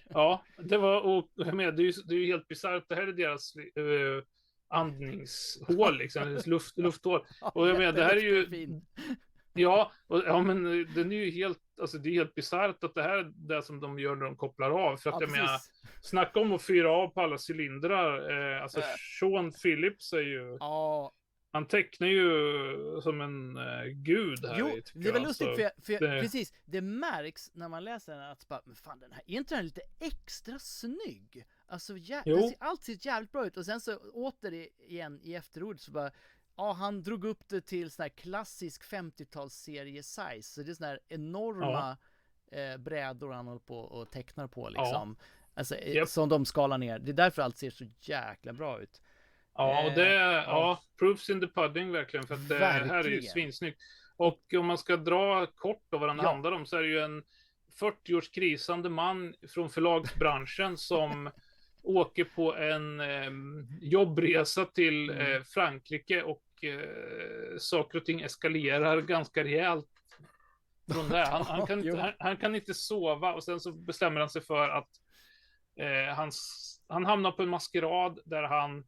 Ja, 0.08 0.44
det 0.58 0.78
var, 0.78 1.00
och 1.00 1.30
jag 1.34 1.54
menar, 1.54 1.72
det 1.72 1.82
är 1.82 1.84
ju, 1.84 1.92
det 1.92 2.14
är 2.14 2.18
ju 2.18 2.26
helt 2.26 2.48
bisarrt. 2.48 2.88
Det 2.88 2.94
här 2.94 3.06
är 3.06 3.12
deras 3.12 3.56
uh, 3.56 4.22
andningshål, 4.68 5.98
liksom, 5.98 6.40
luft, 6.46 6.78
lufthål. 6.78 7.26
Och 7.40 7.68
jag 7.68 7.78
menar, 7.78 7.92
det 7.92 8.04
här 8.04 8.16
är 8.16 8.20
ju... 8.20 8.80
Ja, 9.54 9.92
och, 10.06 10.22
ja 10.26 10.42
men 10.42 10.64
den 10.94 11.12
är 11.12 11.16
ju 11.16 11.30
helt 11.30 11.60
alltså 11.80 11.98
det 11.98 12.08
är 12.08 12.12
helt 12.12 12.34
bisarrt 12.34 12.84
att 12.84 12.94
det 12.94 13.02
här 13.02 13.16
är 13.16 13.32
det 13.34 13.62
som 13.62 13.80
de 13.80 13.98
gör 13.98 14.16
när 14.16 14.24
de 14.24 14.36
kopplar 14.36 14.70
av. 14.70 14.96
För 14.96 15.10
att 15.10 15.20
ja, 15.20 15.26
jag 15.26 15.30
menar, 15.30 15.60
snacka 16.02 16.40
om 16.40 16.52
att 16.52 16.62
fyra 16.62 16.90
av 16.90 17.08
på 17.08 17.20
alla 17.20 17.38
cylindrar. 17.50 18.30
Eh, 18.56 18.62
alltså 18.62 18.80
äh. 18.80 18.86
Sean 19.20 19.52
Phillips 19.52 20.12
är 20.12 20.20
ju... 20.20 20.56
Ja. 20.60 21.12
Han 21.52 21.66
tecknar 21.66 22.08
ju 22.08 23.00
som 23.02 23.20
en 23.20 23.56
uh, 23.56 23.84
gud 23.84 24.46
här. 24.46 24.56
Jo, 24.58 24.78
det 24.94 25.08
är 25.08 25.12
väl 25.12 25.22
lustigt 25.22 25.48
alltså, 25.48 25.62
för, 25.82 25.98
för 25.98 26.06
det... 26.06 26.22
precis, 26.22 26.54
det 26.64 26.80
märks 26.80 27.50
när 27.54 27.68
man 27.68 27.84
läser 27.84 28.12
den 28.12 28.30
att 28.30 28.48
bara, 28.48 28.60
men 28.64 28.76
fan 28.76 28.98
den 29.00 29.12
här, 29.12 29.22
är 29.26 29.36
inte 29.36 29.54
den 29.54 29.64
lite 29.64 29.80
extra 30.00 30.58
snygg? 30.58 31.46
Alltså 31.66 31.92
jä- 31.96 32.54
allt 32.58 32.82
ser 32.82 33.06
jävligt 33.06 33.32
bra 33.32 33.46
ut 33.46 33.56
och 33.56 33.64
sen 33.64 33.80
så 33.80 33.96
återigen 33.96 35.20
i 35.22 35.34
efterordet 35.34 35.80
så 35.80 35.90
bara 35.90 36.10
Ja, 36.56 36.72
han 36.72 37.02
drog 37.02 37.24
upp 37.24 37.48
det 37.48 37.60
till 37.60 37.90
sån 37.90 38.02
här 38.02 38.10
klassisk 38.10 38.82
50-talsserie 38.82 40.02
size. 40.02 40.42
Så 40.42 40.62
det 40.62 40.70
är 40.70 40.74
såna 40.74 40.88
här 40.88 41.00
enorma 41.08 41.96
ja. 42.50 42.58
eh, 42.58 42.76
brädor 42.76 43.32
han 43.32 43.46
håller 43.46 43.60
på 43.60 43.78
och 43.78 44.10
tecknar 44.10 44.46
på 44.46 44.68
liksom. 44.68 45.16
Ja. 45.18 45.24
Alltså, 45.54 45.76
yep. 45.76 46.08
som 46.08 46.28
de 46.28 46.44
skalar 46.44 46.78
ner. 46.78 46.98
Det 46.98 47.10
är 47.10 47.14
därför 47.14 47.42
allt 47.42 47.56
ser 47.56 47.70
så 47.70 47.84
jäkla 48.00 48.52
bra 48.52 48.80
ut. 48.80 49.02
Ja, 49.54 49.86
och 49.86 49.92
det, 49.92 50.14
eh, 50.14 50.20
ja, 50.20 50.82
proofs 50.98 51.30
in 51.30 51.40
the 51.40 51.46
pudding 51.46 51.92
verkligen. 51.92 52.26
För 52.26 52.34
att 52.34 52.48
det 52.48 52.58
verkligen. 52.58 52.90
här 52.90 53.04
är 53.04 53.10
ju 53.10 53.22
svinsnyggt. 53.22 53.80
Och 54.16 54.54
om 54.58 54.66
man 54.66 54.78
ska 54.78 54.96
dra 54.96 55.46
kort 55.46 55.82
då 55.88 55.98
vad 55.98 56.08
den 56.08 56.16
ja. 56.16 56.28
handlar 56.28 56.52
om 56.52 56.66
så 56.66 56.76
är 56.76 56.82
det 56.82 56.88
ju 56.88 57.00
en 57.00 57.22
40-års 57.80 58.30
krisande 58.30 58.88
man 58.88 59.34
från 59.48 59.70
förlagsbranschen 59.70 60.76
som 60.76 61.30
åker 61.82 62.24
på 62.24 62.56
en 62.56 63.00
eh, 63.00 63.30
jobbresa 63.80 64.64
till 64.64 65.10
mm. 65.10 65.32
eh, 65.32 65.42
Frankrike 65.42 66.22
och 66.22 66.43
eh, 66.68 67.59
saker 67.59 67.98
och 67.98 68.05
ting 68.05 68.20
eskalerar 68.20 69.00
ganska 69.00 69.44
rejält 69.44 69.88
från 70.92 71.09
det. 71.09 71.27
Han, 71.27 71.42
han, 71.42 71.66
kan 71.66 71.79
inte, 71.79 71.98
han, 71.98 72.12
han, 72.18 72.37
kan 72.37 72.55
inte 72.55 72.74
sova 72.74 73.35
och 73.35 73.44
sen 73.44 73.61
så 73.61 73.72
bestämmer 73.72 74.20
han 74.20 74.31
sig 74.31 74.42
för 74.42 74.68
att 74.68 74.88
eh, 75.77 76.14
hans, 76.16 76.61
han 76.88 77.07
hamnar 77.07 77.33
på 77.33 77.42
en 77.42 77.48
maskerad 77.48 78.18
där 78.24 78.42
han 78.42 78.85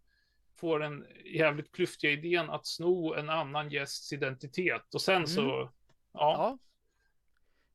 får 0.57 0.79
den 0.79 1.07
jävligt 1.25 1.73
klyftiga 1.73 2.11
idén 2.11 2.51
att 2.51 2.67
sno 2.67 3.15
en 3.15 3.31
annan 3.31 3.71
gästs 3.71 4.13
identitet 4.13 4.95
och 4.95 5.03
sen 5.03 5.17
mm. 5.17 5.27
så, 5.27 5.71
ja. 6.13 6.59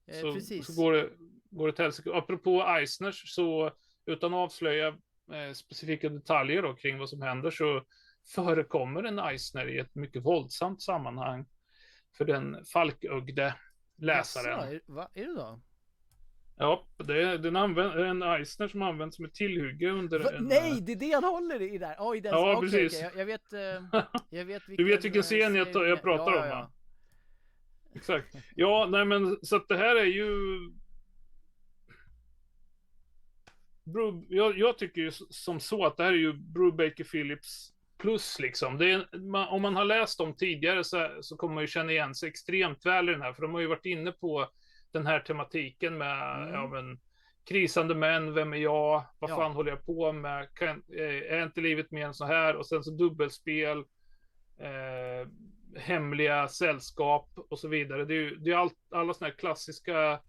ja. 0.08 0.14
Eh, 0.14 0.22
så, 0.22 0.34
precis. 0.34 0.66
så 0.66 0.82
går 0.82 0.94
det, 0.94 1.10
går 1.50 1.68
det 1.68 1.74
till 1.74 1.86
helsike. 1.86 2.14
Apropå 2.14 2.64
Eisners 2.64 3.36
så 3.36 3.72
utan 4.06 4.34
att 4.34 4.38
avslöja 4.38 4.88
eh, 5.34 5.54
specifika 5.54 6.10
detaljer 6.10 6.62
då, 6.62 6.74
kring 6.74 6.98
vad 6.98 7.10
som 7.10 7.22
händer 7.22 7.52
så 7.52 7.84
förekommer 8.36 9.04
en 9.04 9.20
Eisner 9.20 9.68
i 9.68 9.80
ett 9.80 9.96
mycket 9.96 10.26
våldsamt 10.26 10.82
sammanhang 10.82 11.46
för 12.18 12.26
den 12.26 12.66
falkögde 12.66 13.56
läsaren. 13.98 14.60
Jaså, 14.60 14.74
är, 14.74 14.82
va, 14.86 15.10
är 15.14 15.26
det 15.26 15.36
då? 15.36 15.62
Ja, 16.58 16.88
det 16.98 17.24
är, 17.24 17.38
den 17.38 17.56
använd, 17.56 18.00
en 18.00 18.22
Eisner 18.24 18.68
som 18.68 18.82
används 18.82 19.16
som 19.16 19.26
ett 19.26 19.34
tillhygge 19.34 19.90
under 19.90 20.20
Va? 20.20 20.32
en... 20.32 20.44
Nej, 20.44 20.82
det 20.82 20.92
är 20.92 20.96
det 20.96 21.12
han 21.12 21.24
håller 21.24 21.62
i 21.62 21.78
där! 21.78 21.96
Oj, 22.00 22.22
den, 22.22 22.32
Ja, 22.32 22.56
okej, 22.58 22.70
precis. 22.72 22.94
okej, 22.94 23.10
Jag, 23.14 23.22
jag 23.22 23.26
vet, 23.26 23.54
eh, 23.54 24.04
jag 24.30 24.46
vet 24.46 24.70
vilken, 24.70 24.86
Du 24.86 24.92
vet 24.92 25.06
vilken 25.06 25.20
eh, 25.20 25.24
scen 25.24 25.56
jag, 25.56 25.68
serie- 25.74 25.90
jag 25.90 26.02
pratar 26.02 26.32
ja, 26.36 26.44
om 26.44 26.50
ja? 26.50 26.72
Exakt. 27.96 28.36
Ja, 28.56 28.88
nej 28.92 29.06
men 29.06 29.38
så 29.42 29.56
att 29.56 29.68
det 29.68 29.78
här 29.78 29.96
är 29.96 30.06
ju... 30.06 30.30
Bru, 33.84 34.26
jag, 34.30 34.58
jag 34.58 34.78
tycker 34.78 35.02
ju 35.02 35.12
som 35.30 35.60
så 35.60 35.86
att 35.86 35.98
det 35.98 36.04
här 36.04 36.14
är 36.14 36.18
ju 36.18 36.34
Brubaker 36.34 37.04
Phillips 37.04 37.74
plus 38.02 38.40
liksom. 38.40 38.82
Är, 38.82 39.18
man, 39.18 39.48
om 39.48 39.62
man 39.62 39.76
har 39.76 39.86
läst 39.86 40.18
dem 40.18 40.36
tidigare 40.36 40.84
så, 40.84 41.18
så 41.22 41.38
kommer 41.38 41.54
man 41.54 41.64
ju 41.64 41.68
känna 41.68 41.92
igen 41.92 42.16
sig 42.16 42.30
extremt 42.30 42.86
väl 42.86 43.10
i 43.10 43.12
den 43.12 43.22
här. 43.22 43.34
För 43.34 43.42
de 43.42 43.54
har 43.54 43.62
ju 43.62 43.68
varit 43.68 43.86
inne 43.86 44.12
på 44.12 44.50
den 44.92 45.06
här 45.06 45.20
tematiken 45.20 45.98
med 45.98 46.38
Mm. 46.42 46.54
ja, 46.54 46.68
men, 46.68 47.00
krisande 47.50 47.96
män, 47.96 48.34
vem 48.34 48.54
är 48.54 48.58
jag, 48.58 49.04
vad 49.20 49.30
Ja. 49.30 49.36
fan 49.36 49.52
håller 49.52 49.72
jag 49.72 49.86
på 49.86 50.12
med, 50.14 50.54
kan, 50.54 50.84
eh, 50.98 51.34
är 51.38 51.44
inte 51.44 51.62
livet 51.62 51.92
mer 51.92 52.06
än 52.06 52.14
så 52.14 52.26
här? 52.26 52.56
Och 52.56 52.66
sen 52.68 52.84
så 52.84 52.92
dubbelspel, 52.92 53.78
eh, 54.60 55.28
hemliga 55.82 56.48
sällskap 56.48 57.30
och 57.50 57.60
så 57.60 57.68
vidare. 57.68 58.06
Det 58.06 58.14
är 58.14 58.20
ju 58.20 58.36
det 58.36 58.52
är 58.52 58.56
allt, 58.56 58.74
alla 58.92 59.14
sådana 59.14 59.32
här 59.32 59.38
klassiska 59.40 60.20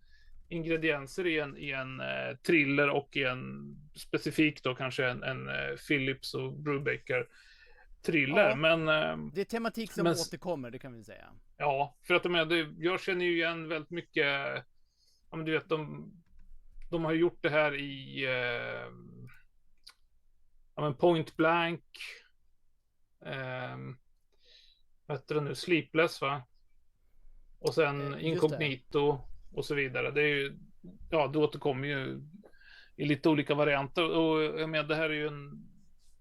ingredienser 0.48 1.26
i 1.26 1.38
en, 1.38 1.56
i 1.56 1.70
en 1.70 2.00
eh, 2.00 2.36
thriller 2.46 2.88
och 2.90 3.16
i 3.16 3.24
en 3.24 3.74
specifik 3.96 4.62
då 4.62 4.74
kanske 4.74 5.06
en, 5.06 5.22
en 5.22 5.48
eh, 5.48 5.76
Phillips 5.88 6.34
och 6.34 6.52
Brubaker 6.52 7.26
thriller. 8.02 8.48
Ja. 8.50 8.56
Men 8.56 8.88
eh, 8.88 9.30
Det 9.34 9.40
är 9.40 9.44
tematik 9.44 9.92
som 9.92 10.04
Men- 10.04 10.12
återkommer, 10.12 10.70
det 10.70 10.78
kan 10.78 10.94
vi 10.94 11.04
säga. 11.04 11.28
Ja, 11.56 11.96
för 12.06 12.14
att 12.14 12.24
jag 12.78 13.00
känner 13.00 13.24
ju 13.24 13.32
igen 13.36 13.68
väldigt 13.68 13.90
mycket, 13.90 14.26
ja 15.30 15.36
men 15.36 15.44
du 15.44 15.52
vet, 15.52 15.68
de, 15.68 16.12
de 16.90 17.04
har 17.04 17.12
gjort 17.12 17.38
det 17.42 17.50
här 17.50 17.74
i, 17.74 18.24
eh, 18.24 18.92
ja 20.74 20.82
men 20.82 20.94
Point 20.94 21.36
Blank, 21.36 21.84
eh, 23.26 23.76
vad 25.06 25.16
heter 25.18 25.34
det 25.34 25.40
nu, 25.40 25.54
Sleepless 25.54 26.20
va? 26.20 26.42
Och 27.58 27.74
sen 27.74 28.00
Eh, 28.02 28.10
det. 28.10 28.22
Incognito 28.22 29.20
och 29.52 29.64
så 29.64 29.74
vidare. 29.74 30.10
Det 30.10 30.22
är 30.22 30.26
ju, 30.26 30.58
ja 31.10 31.26
det 31.26 31.38
återkommer 31.38 31.88
ju 31.88 32.20
i 32.96 33.04
lite 33.04 33.28
olika 33.28 33.54
varianter 33.54 34.10
och 34.10 34.42
jag 34.42 34.70
menar 34.70 34.88
det 34.88 34.94
här 34.96 35.10
är 35.10 35.14
ju 35.14 35.26
en, 35.26 35.68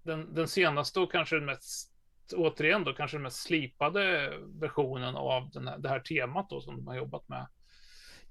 den, 0.02 0.34
den 0.34 0.48
senaste 0.48 1.00
och 1.00 1.12
kanske 1.12 1.36
den 1.36 1.44
mest 1.44 1.88
återigen 2.36 2.84
då 2.84 2.92
kanske 2.92 3.16
den 3.16 3.22
mest 3.22 3.42
slipade 3.42 4.32
versionen 4.60 5.16
av 5.16 5.50
den 5.50 5.68
här, 5.68 5.78
det 5.78 5.88
här 5.88 6.00
temat 6.00 6.50
då 6.50 6.60
som 6.60 6.76
de 6.76 6.86
har 6.86 6.96
jobbat 6.96 7.28
med. 7.28 7.46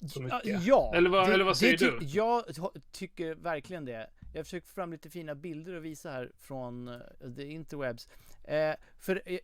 Så 0.09 0.41
Ja, 0.43 0.91
Eller 0.95 1.09
vad- 1.09 1.29
eller 1.29 1.43
vad 1.45 1.57
säger 1.57 1.77
du? 1.77 1.99
Jag 2.01 2.45
ty- 2.55 2.79
tycker 2.91 3.35
verkligen 3.35 3.85
det. 3.85 4.09
Jag 4.33 4.45
försöker 4.45 4.67
få 4.67 4.73
fram 4.73 4.91
lite 4.91 5.09
fina 5.09 5.35
bilder 5.35 5.73
och 5.73 5.85
visa 5.85 6.11
här 6.11 6.31
från 6.39 6.87
eh, 6.87 6.99
the 7.35 7.43
interwebs. 7.51 8.07
Eh, 8.43 8.75
för 8.99 9.21
eh, 9.25 9.39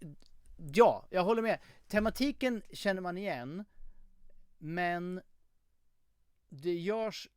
ja, 0.73 1.07
jag 1.09 1.23
håller 1.23 1.41
med. 1.41 1.59
Tematiken 1.87 2.61
känner 2.73 3.01
man 3.01 3.17
igen, 3.17 3.65
men 4.57 5.21
det 6.49 6.73
görs 6.73 7.27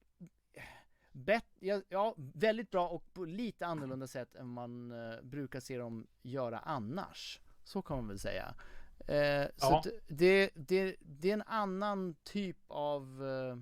bet- 1.25 1.57
ja, 1.59 1.83
ja, 1.89 2.15
väldigt 2.17 2.71
bra 2.71 2.89
och 2.89 3.13
på 3.13 3.25
lite 3.25 3.67
annorlunda 3.67 4.07
sätt 4.07 4.37
än 4.37 4.47
man 4.49 4.91
eh, 5.13 5.21
brukar 5.23 5.61
se 5.61 5.79
dem 5.79 6.07
göra 6.23 6.59
annars. 6.59 7.41
Så 7.65 7.83
kan 7.83 7.97
man 7.97 8.09
väl 8.09 8.19
säga. 8.19 8.55
Eh, 8.99 9.47
så 9.57 9.67
Ja. 9.67 9.79
att 9.79 9.87
det, 10.09 10.51
det, 10.55 10.97
det 11.01 11.29
är 11.31 11.35
en 11.35 11.43
annan 11.47 12.15
typ 12.25 12.57
av 12.69 13.03
eh, 13.29 13.57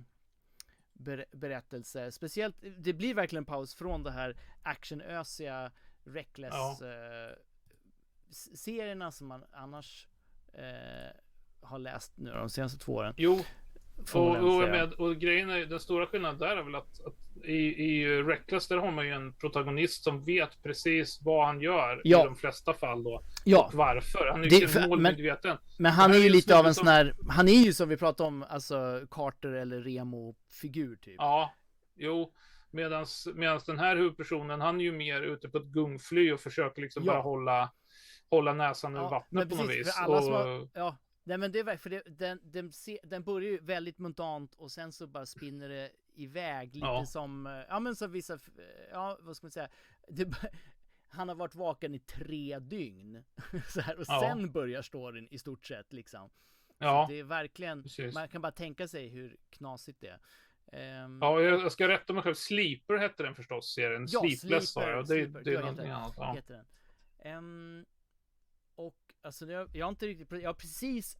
ber- 0.92 1.24
berättelse. 1.36 2.12
Speciellt, 2.12 2.56
det 2.78 2.92
blir 2.92 3.14
verkligen 3.14 3.40
en 3.42 3.46
paus 3.46 3.74
från 3.74 4.02
det 4.02 4.10
här 4.10 4.36
actionösiga, 4.62 5.72
reckless 6.04 6.54
Ja. 6.54 6.78
eh, 6.86 7.36
serierna 8.54 9.12
som 9.12 9.26
man 9.26 9.44
annars 9.52 10.08
eh, 10.52 11.10
har 11.60 11.78
läst 11.78 12.12
nu 12.18 12.30
de 12.30 12.50
senaste 12.50 12.78
två 12.78 12.94
åren. 12.94 13.14
Jo, 13.16 13.40
och, 14.14 14.36
och, 14.36 14.60
med, 14.68 14.92
och 14.92 15.16
grejen 15.16 15.50
är, 15.50 15.66
den 15.66 15.80
stora 15.80 16.06
skillnaden 16.06 16.38
där 16.38 16.56
är 16.56 16.62
väl 16.62 16.74
att, 16.74 17.06
att 17.06 17.44
i, 17.44 17.52
i 17.84 18.22
Reckless 18.22 18.68
där 18.68 18.76
har 18.76 18.90
man 18.90 19.06
ju 19.06 19.12
en 19.12 19.32
protagonist 19.32 20.04
som 20.04 20.24
vet 20.24 20.62
precis 20.62 21.20
vad 21.22 21.46
han 21.46 21.60
gör 21.60 22.00
Ja. 22.04 22.22
i 22.22 22.24
de 22.24 22.36
flesta 22.36 22.74
fall 22.74 23.02
då. 23.04 23.22
Ja, 23.44 23.64
Och 23.66 23.74
varför. 23.74 24.26
Han 24.32 24.44
är 24.44 24.50
Det- 24.50 24.56
ju 24.56 24.68
för- 24.68 24.80
sin 24.80 24.88
målmedveten. 24.88 25.56
men 25.78 25.92
han 25.92 26.10
det 26.10 26.16
är 26.16 26.20
ju 26.22 26.28
lite 26.28 26.58
av 26.58 26.66
en 26.66 26.74
som- 26.74 26.84
sån 26.84 26.92
här, 26.94 27.14
han 27.28 27.48
är 27.48 27.52
ju 27.52 27.72
som 27.72 27.88
vi 27.88 27.96
pratade 27.96 28.26
om, 28.28 28.44
alltså 28.48 29.00
Carter 29.10 29.52
eller 29.52 29.80
Remo-figur 29.80 30.96
typ. 30.96 31.14
Ja, 31.18 31.52
jo. 31.96 32.32
Medans 32.70 33.28
den 33.66 33.78
här 33.78 33.96
huvudpersonen, 33.96 34.60
han 34.60 34.80
är 34.80 34.84
ju 34.84 34.92
mer 34.92 35.22
ute 35.22 35.48
på 35.48 35.58
ett 35.58 35.64
gungfly 35.66 36.32
och 36.32 36.40
försöker 36.40 36.82
liksom 36.82 37.04
Ja. 37.04 37.12
bara 37.12 37.22
hålla, 37.22 37.70
hålla 38.30 38.52
näsan 38.52 38.96
ur 38.96 39.00
Ja, 39.00 39.08
vattnet 39.08 39.30
men 39.32 39.48
på 39.48 39.54
något 39.56 39.66
precis, 39.66 39.86
vis. 39.86 39.94
för 39.94 40.02
alla 40.04 40.22
som 40.22 40.32
och, 40.32 40.38
har- 40.38 40.68
Ja, 40.74 40.96
nej 41.28 41.38
men 41.38 41.52
det 41.52 41.58
är 41.58 41.64
verkligen, 41.64 42.02
för 42.02 42.10
det, 42.10 42.18
den, 42.18 42.40
den, 42.42 42.70
den 43.02 43.22
börjar 43.22 43.50
ju 43.50 43.58
väldigt 43.60 43.98
muntant 43.98 44.54
och 44.54 44.70
sen 44.70 44.92
så 44.92 45.06
bara 45.06 45.26
spinner 45.26 45.68
det 45.68 45.90
iväg 46.14 46.74
lite 46.74 46.86
Ja. 46.86 47.06
som, 47.06 47.46
eh, 47.46 47.52
ja 47.68 47.80
men 47.80 47.96
som 47.96 48.12
vissa, 48.12 48.34
f- 48.34 48.50
ja 48.92 49.18
vad 49.20 49.36
ska 49.36 49.44
man 49.46 49.50
säga, 49.50 49.68
det, 50.08 50.28
han 51.08 51.28
har 51.28 51.34
varit 51.36 51.54
vaken 51.54 51.94
i 51.94 51.98
tre 51.98 52.58
dygn. 52.58 53.24
så 53.68 53.80
här, 53.80 53.96
och 53.98 54.04
Ja. 54.08 54.20
sen 54.20 54.52
börjar 54.52 54.82
storyn 54.82 55.28
i 55.30 55.38
stort 55.38 55.66
sett 55.66 55.92
liksom. 55.92 56.30
ja, 56.78 57.06
Så 57.06 57.12
det 57.12 57.18
är 57.20 57.24
verkligen, 57.24 57.82
precis. 57.82 58.14
man 58.14 58.28
kan 58.28 58.42
bara 58.42 58.52
tänka 58.52 58.88
sig 58.88 59.08
hur 59.08 59.36
knasigt 59.50 60.00
det 60.00 60.08
är. 60.08 60.20
Ehm, 60.72 61.18
Ja, 61.22 61.40
jag 61.40 61.72
ska 61.72 61.88
rätta 61.88 62.12
mig 62.12 62.22
själv. 62.22 62.34
Sleeper 62.34 62.96
hette 62.96 63.22
den 63.22 63.34
förstås, 63.34 63.72
serien. 63.74 64.06
Ja, 64.08 64.20
Sleepless 64.20 64.70
sa 64.70 64.90
jag. 64.90 64.98
Det, 65.02 65.06
Sleeper. 65.06 65.42
det 65.44 65.54
är 65.54 65.60
någonting 65.60 65.90
annat. 65.90 66.14
Ja. 66.16 66.32
heter 66.34 66.54
den. 66.54 66.66
Ehm, 67.18 67.86
och 68.78 68.96
alltså 69.22 69.46
jag, 69.46 69.70
jag 69.76 69.86
har 69.86 69.90
inte 69.90 70.06
riktigt, 70.06 70.42
jag 70.42 70.48
har 70.48 70.54
precis 70.54 71.16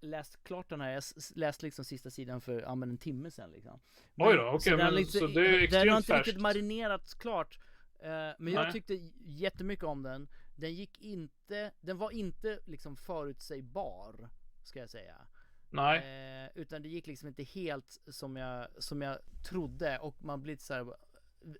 läst 0.00 0.44
klart 0.44 0.68
den 0.68 0.80
här, 0.80 0.90
jag 0.90 1.02
läste 1.34 1.66
liksom 1.66 1.84
sista 1.84 2.10
sidan 2.10 2.40
för 2.40 2.60
ja, 2.60 2.74
men 2.74 2.90
en 2.90 2.98
timme 2.98 3.30
sedan 3.30 3.50
liksom. 3.50 3.80
Oj 4.16 4.36
då, 4.36 4.48
okej, 4.48 4.70
har 4.72 4.78
men 4.78 4.94
lite- 4.94 5.10
så 5.18 5.26
det 5.26 5.40
är 5.40 5.44
Den 5.44 5.52
har 5.52 5.62
extremt 5.62 5.96
inte 5.98 6.12
riktigt 6.18 6.32
färskt. 6.34 6.40
marinerats 6.40 7.14
klart. 7.14 7.58
Eh, 7.98 8.08
men 8.38 8.52
jag 8.52 8.62
Nej. 8.62 8.72
tyckte 8.72 8.94
jättemycket 9.24 9.84
om 9.84 10.02
den. 10.02 10.28
Den 10.56 10.74
gick 10.74 10.98
inte, 11.00 11.72
den 11.80 11.98
var 11.98 12.10
inte 12.10 12.60
liksom 12.66 12.96
förutsägbar, 12.96 14.28
ska 14.62 14.78
jag 14.78 14.90
säga. 14.90 15.16
Nej, 15.70 15.98
Eh, 16.44 16.50
utan 16.54 16.82
det 16.82 16.88
gick 16.88 17.06
liksom 17.06 17.28
inte 17.28 17.42
helt 17.42 18.00
som 18.08 18.36
jag, 18.36 18.68
som 18.78 19.02
jag 19.02 19.18
trodde 19.48 19.98
och 19.98 20.24
man 20.24 20.42
blir 20.42 20.56
så 20.56 20.74
här, 20.74 20.86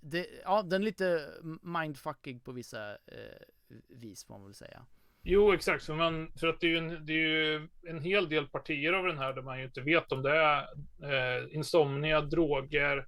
det, 0.00 0.26
ja 0.44 0.62
den 0.62 0.80
är 0.82 0.84
lite 0.84 1.30
mindfuckig 1.62 2.44
på 2.44 2.52
vissa 2.52 2.92
eh, 2.94 3.40
vis 3.88 4.24
får 4.24 4.34
man 4.34 4.44
väl 4.44 4.54
säga. 4.54 4.86
Jo 5.28 5.52
exakt. 5.52 5.84
För, 5.84 5.94
man, 5.94 6.32
för 6.40 6.46
att 6.46 6.60
det 6.60 6.66
är, 6.66 6.70
ju 6.70 6.78
en, 6.78 7.06
det 7.06 7.12
är 7.12 7.16
ju 7.28 7.68
en 7.88 8.00
hel 8.00 8.28
del 8.28 8.46
partier 8.46 8.92
av 8.92 9.04
den 9.04 9.18
här 9.18 9.32
där 9.32 9.42
man 9.42 9.58
ju 9.58 9.64
inte 9.64 9.80
vet 9.80 10.12
om 10.12 10.22
det 10.22 10.36
är 10.36 10.62
eh, 11.02 11.54
insomnia, 11.54 12.20
droger, 12.20 13.06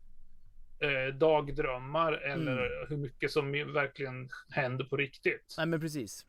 eh, 0.80 1.14
dagdrömmar 1.14 2.12
eller 2.12 2.86
hur 2.88 2.96
mycket 2.96 3.30
som 3.30 3.52
verkligen 3.52 4.28
händer 4.50 4.84
på 4.84 4.96
riktigt. 4.96 5.54
Nej 5.56 5.66
men 5.66 5.80
precis. 5.80 6.26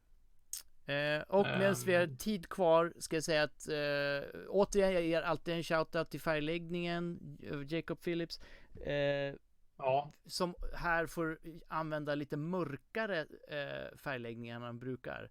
Eh, 0.86 1.22
och 1.28 1.46
medan 1.48 1.76
vi 1.86 1.96
har 1.96 2.04
Ehm. 2.04 2.18
tid 2.18 2.50
kvar 2.50 2.94
ska 3.00 3.16
jag 3.16 3.24
säga 3.24 3.44
att 3.44 3.68
eh, 3.70 4.30
återigen 4.50 4.94
jag 4.94 5.04
ger 5.04 5.22
alltid 5.22 5.54
en 5.54 5.64
shoutout 5.64 6.10
till 6.10 6.22
färgläggningen, 6.22 7.20
eh, 7.44 7.74
Jacob 7.74 8.02
Phillips. 8.04 8.40
Eh, 8.86 9.36
Ja, 9.82 10.14
som 10.26 10.56
här 10.76 11.06
får 11.08 11.40
använda 11.68 12.16
lite 12.16 12.38
mörkare 12.38 13.20
eh, 13.48 13.98
färgläggningar 13.98 14.56
än 14.56 14.62
han 14.62 14.80
brukar. 14.80 15.30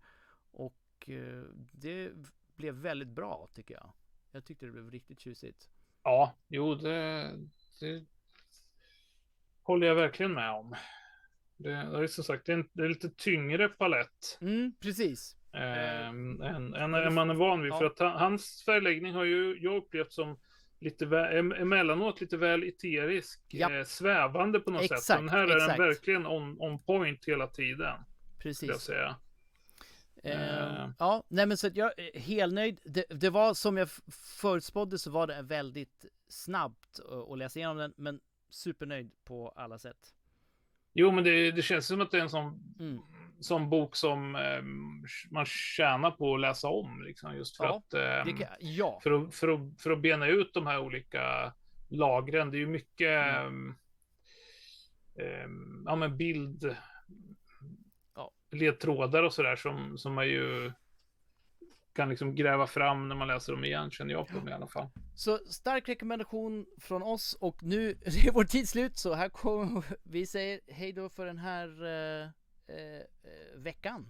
Och 0.51 1.09
eh, 1.09 1.43
det 1.73 2.13
blev 2.57 2.75
väldigt 2.75 3.09
bra 3.09 3.49
tycker 3.55 3.75
jag. 3.75 3.93
Jag 4.33 4.45
tyckte 4.45 4.67
det 4.67 4.73
blev 4.73 4.91
riktigt 4.91 5.21
tjusigt. 5.21 5.69
ja, 6.03 6.35
jo 6.49 6.75
det, 6.75 7.31
det 7.81 8.05
håller 9.63 9.87
jag 9.87 9.95
verkligen 9.95 10.33
med 10.35 10.51
om. 10.51 10.75
Det, 11.57 11.71
det 11.71 11.99
är 12.03 12.07
som 12.07 12.25
sagt 12.25 12.47
det 12.47 12.53
är, 12.53 12.57
en, 12.57 12.69
det 12.73 12.83
är 12.85 12.89
lite 12.89 13.11
tyngre 13.11 13.69
palett. 13.69 14.39
Mm, 14.41 14.73
precis. 14.81 15.37
Ehm, 15.53 16.43
än, 16.43 16.75
än, 16.75 16.95
än 16.95 17.15
man 17.15 17.31
är 17.31 17.35
van 17.35 17.63
vid. 17.63 17.73
Ja. 17.73 17.79
För 17.79 17.85
att 17.87 17.99
han, 17.99 18.13
hans 18.19 18.63
färgläggning 18.65 19.15
har 19.15 19.25
ju 19.25 19.59
jag 19.61 19.77
upplevt 19.77 20.13
som 20.13 20.39
lite 20.81 21.07
väl, 21.07 21.33
em- 21.37 21.61
emellanåt 21.61 22.21
lite 22.21 22.37
väl 22.37 22.63
eterisk, 22.65 23.41
Japp. 23.49 23.73
eh, 23.73 23.83
svävande 23.85 24.61
på 24.61 24.71
något 24.71 24.83
sätt. 24.83 24.91
Exakt, 24.93 25.21
Den 25.21 25.29
här 25.29 25.39
är 25.39 25.57
exakt. 25.57 25.77
den 25.79 25.87
verkligen 25.87 26.27
on, 26.27 26.61
on 26.61 26.79
point 26.83 27.25
hela 27.29 27.47
tiden, 27.47 27.77
skulle 28.39 28.51
jag 28.51 28.59
Precis. 28.69 28.81
säga. 28.81 29.17
Eh, 30.25 30.83
Eh. 30.85 30.91
ja, 30.99 31.23
nej 31.29 31.47
men 31.47 31.57
så 31.57 31.67
att 31.67 31.77
jag 31.77 31.99
är 31.99 32.19
helnöjd. 32.19 32.81
Det, 32.85 33.05
det 33.11 33.31
var 33.31 33.55
som 33.55 33.77
jag 33.77 33.89
förutspådde 34.41 34.99
så 34.99 35.11
var 35.11 35.27
det 35.27 35.43
väldigt 35.43 36.05
snabbt 36.29 37.01
att- 37.33 37.39
läsa 37.39 37.59
igenom 37.59 37.77
den, 37.77 37.93
men 37.97 38.21
supernöjd 38.51 39.11
på 39.25 39.49
alla 39.57 39.79
sätt. 39.79 40.15
Jo, 40.93 41.11
men 41.11 41.25
det, 41.25 41.51
det 41.51 41.63
känns 41.63 41.87
som 41.87 42.01
att 42.01 42.11
det 42.11 42.19
är 42.19 42.23
en 42.23 42.31
sån, 42.31 42.75
Mm. 42.81 42.99
sån 43.41 43.71
bok 43.71 43.97
som 43.97 44.37
ehm, 44.37 45.05
man 45.31 45.45
tjänar 45.47 46.11
på 46.11 46.35
att 46.35 46.41
läsa 46.41 46.69
om, 46.69 47.03
liksom, 47.03 47.37
just 47.37 47.57
för 47.57 47.65
Ja, 47.65 47.77
att, 47.77 47.91
Det 48.27 48.33
kan, 48.39 48.49
ja, 48.61 49.01
för, 49.03 49.11
att, 49.11 49.35
för, 49.35 49.49
att, 49.49 49.81
för 49.81 49.91
att 49.91 50.01
bena 50.01 50.27
ut 50.27 50.55
de 50.55 50.67
här 50.67 50.79
olika 50.79 51.53
lagren. 51.89 52.51
Det 52.51 52.57
är 52.57 52.61
ju 52.61 52.67
mycket 52.67 53.37
mm. 53.37 53.75
ja, 55.87 55.97
men 55.97 56.17
bild 56.17 56.77
ledtrådar 58.51 59.23
och 59.23 59.33
sådär 59.33 59.57
som, 59.57 59.99
som 59.99 60.15
man 60.15 60.27
ju 60.27 60.73
kan 61.93 62.09
liksom 62.09 62.35
gräva 62.35 62.67
fram 62.67 63.09
när 63.09 63.17
man 63.17 63.29
läser 63.29 63.53
dem 63.53 63.65
igen, 63.65 63.91
känner 63.91 64.13
jag 64.13 64.29
på 64.29 64.35
dem 64.35 64.49
i 64.49 64.53
alla 64.53 64.67
fall. 64.67 64.89
Så 65.15 65.39
stark 65.39 65.89
rekommendation 65.89 66.67
från 66.81 67.03
oss 67.03 67.37
och 67.41 67.63
nu 67.63 67.91
är 68.05 68.33
vår 68.33 68.45
tid 68.45 68.69
slut 68.69 68.99
så 68.99 69.15
här 69.15 69.29
kommer 69.29 69.85
vi 70.03 70.27
säger 70.27 70.61
hej 70.67 70.93
då 70.93 71.09
för 71.09 71.27
den 71.27 71.39
här 71.39 71.85
eh, 71.85 72.29
eh, 72.77 73.03
veckan. 73.57 74.07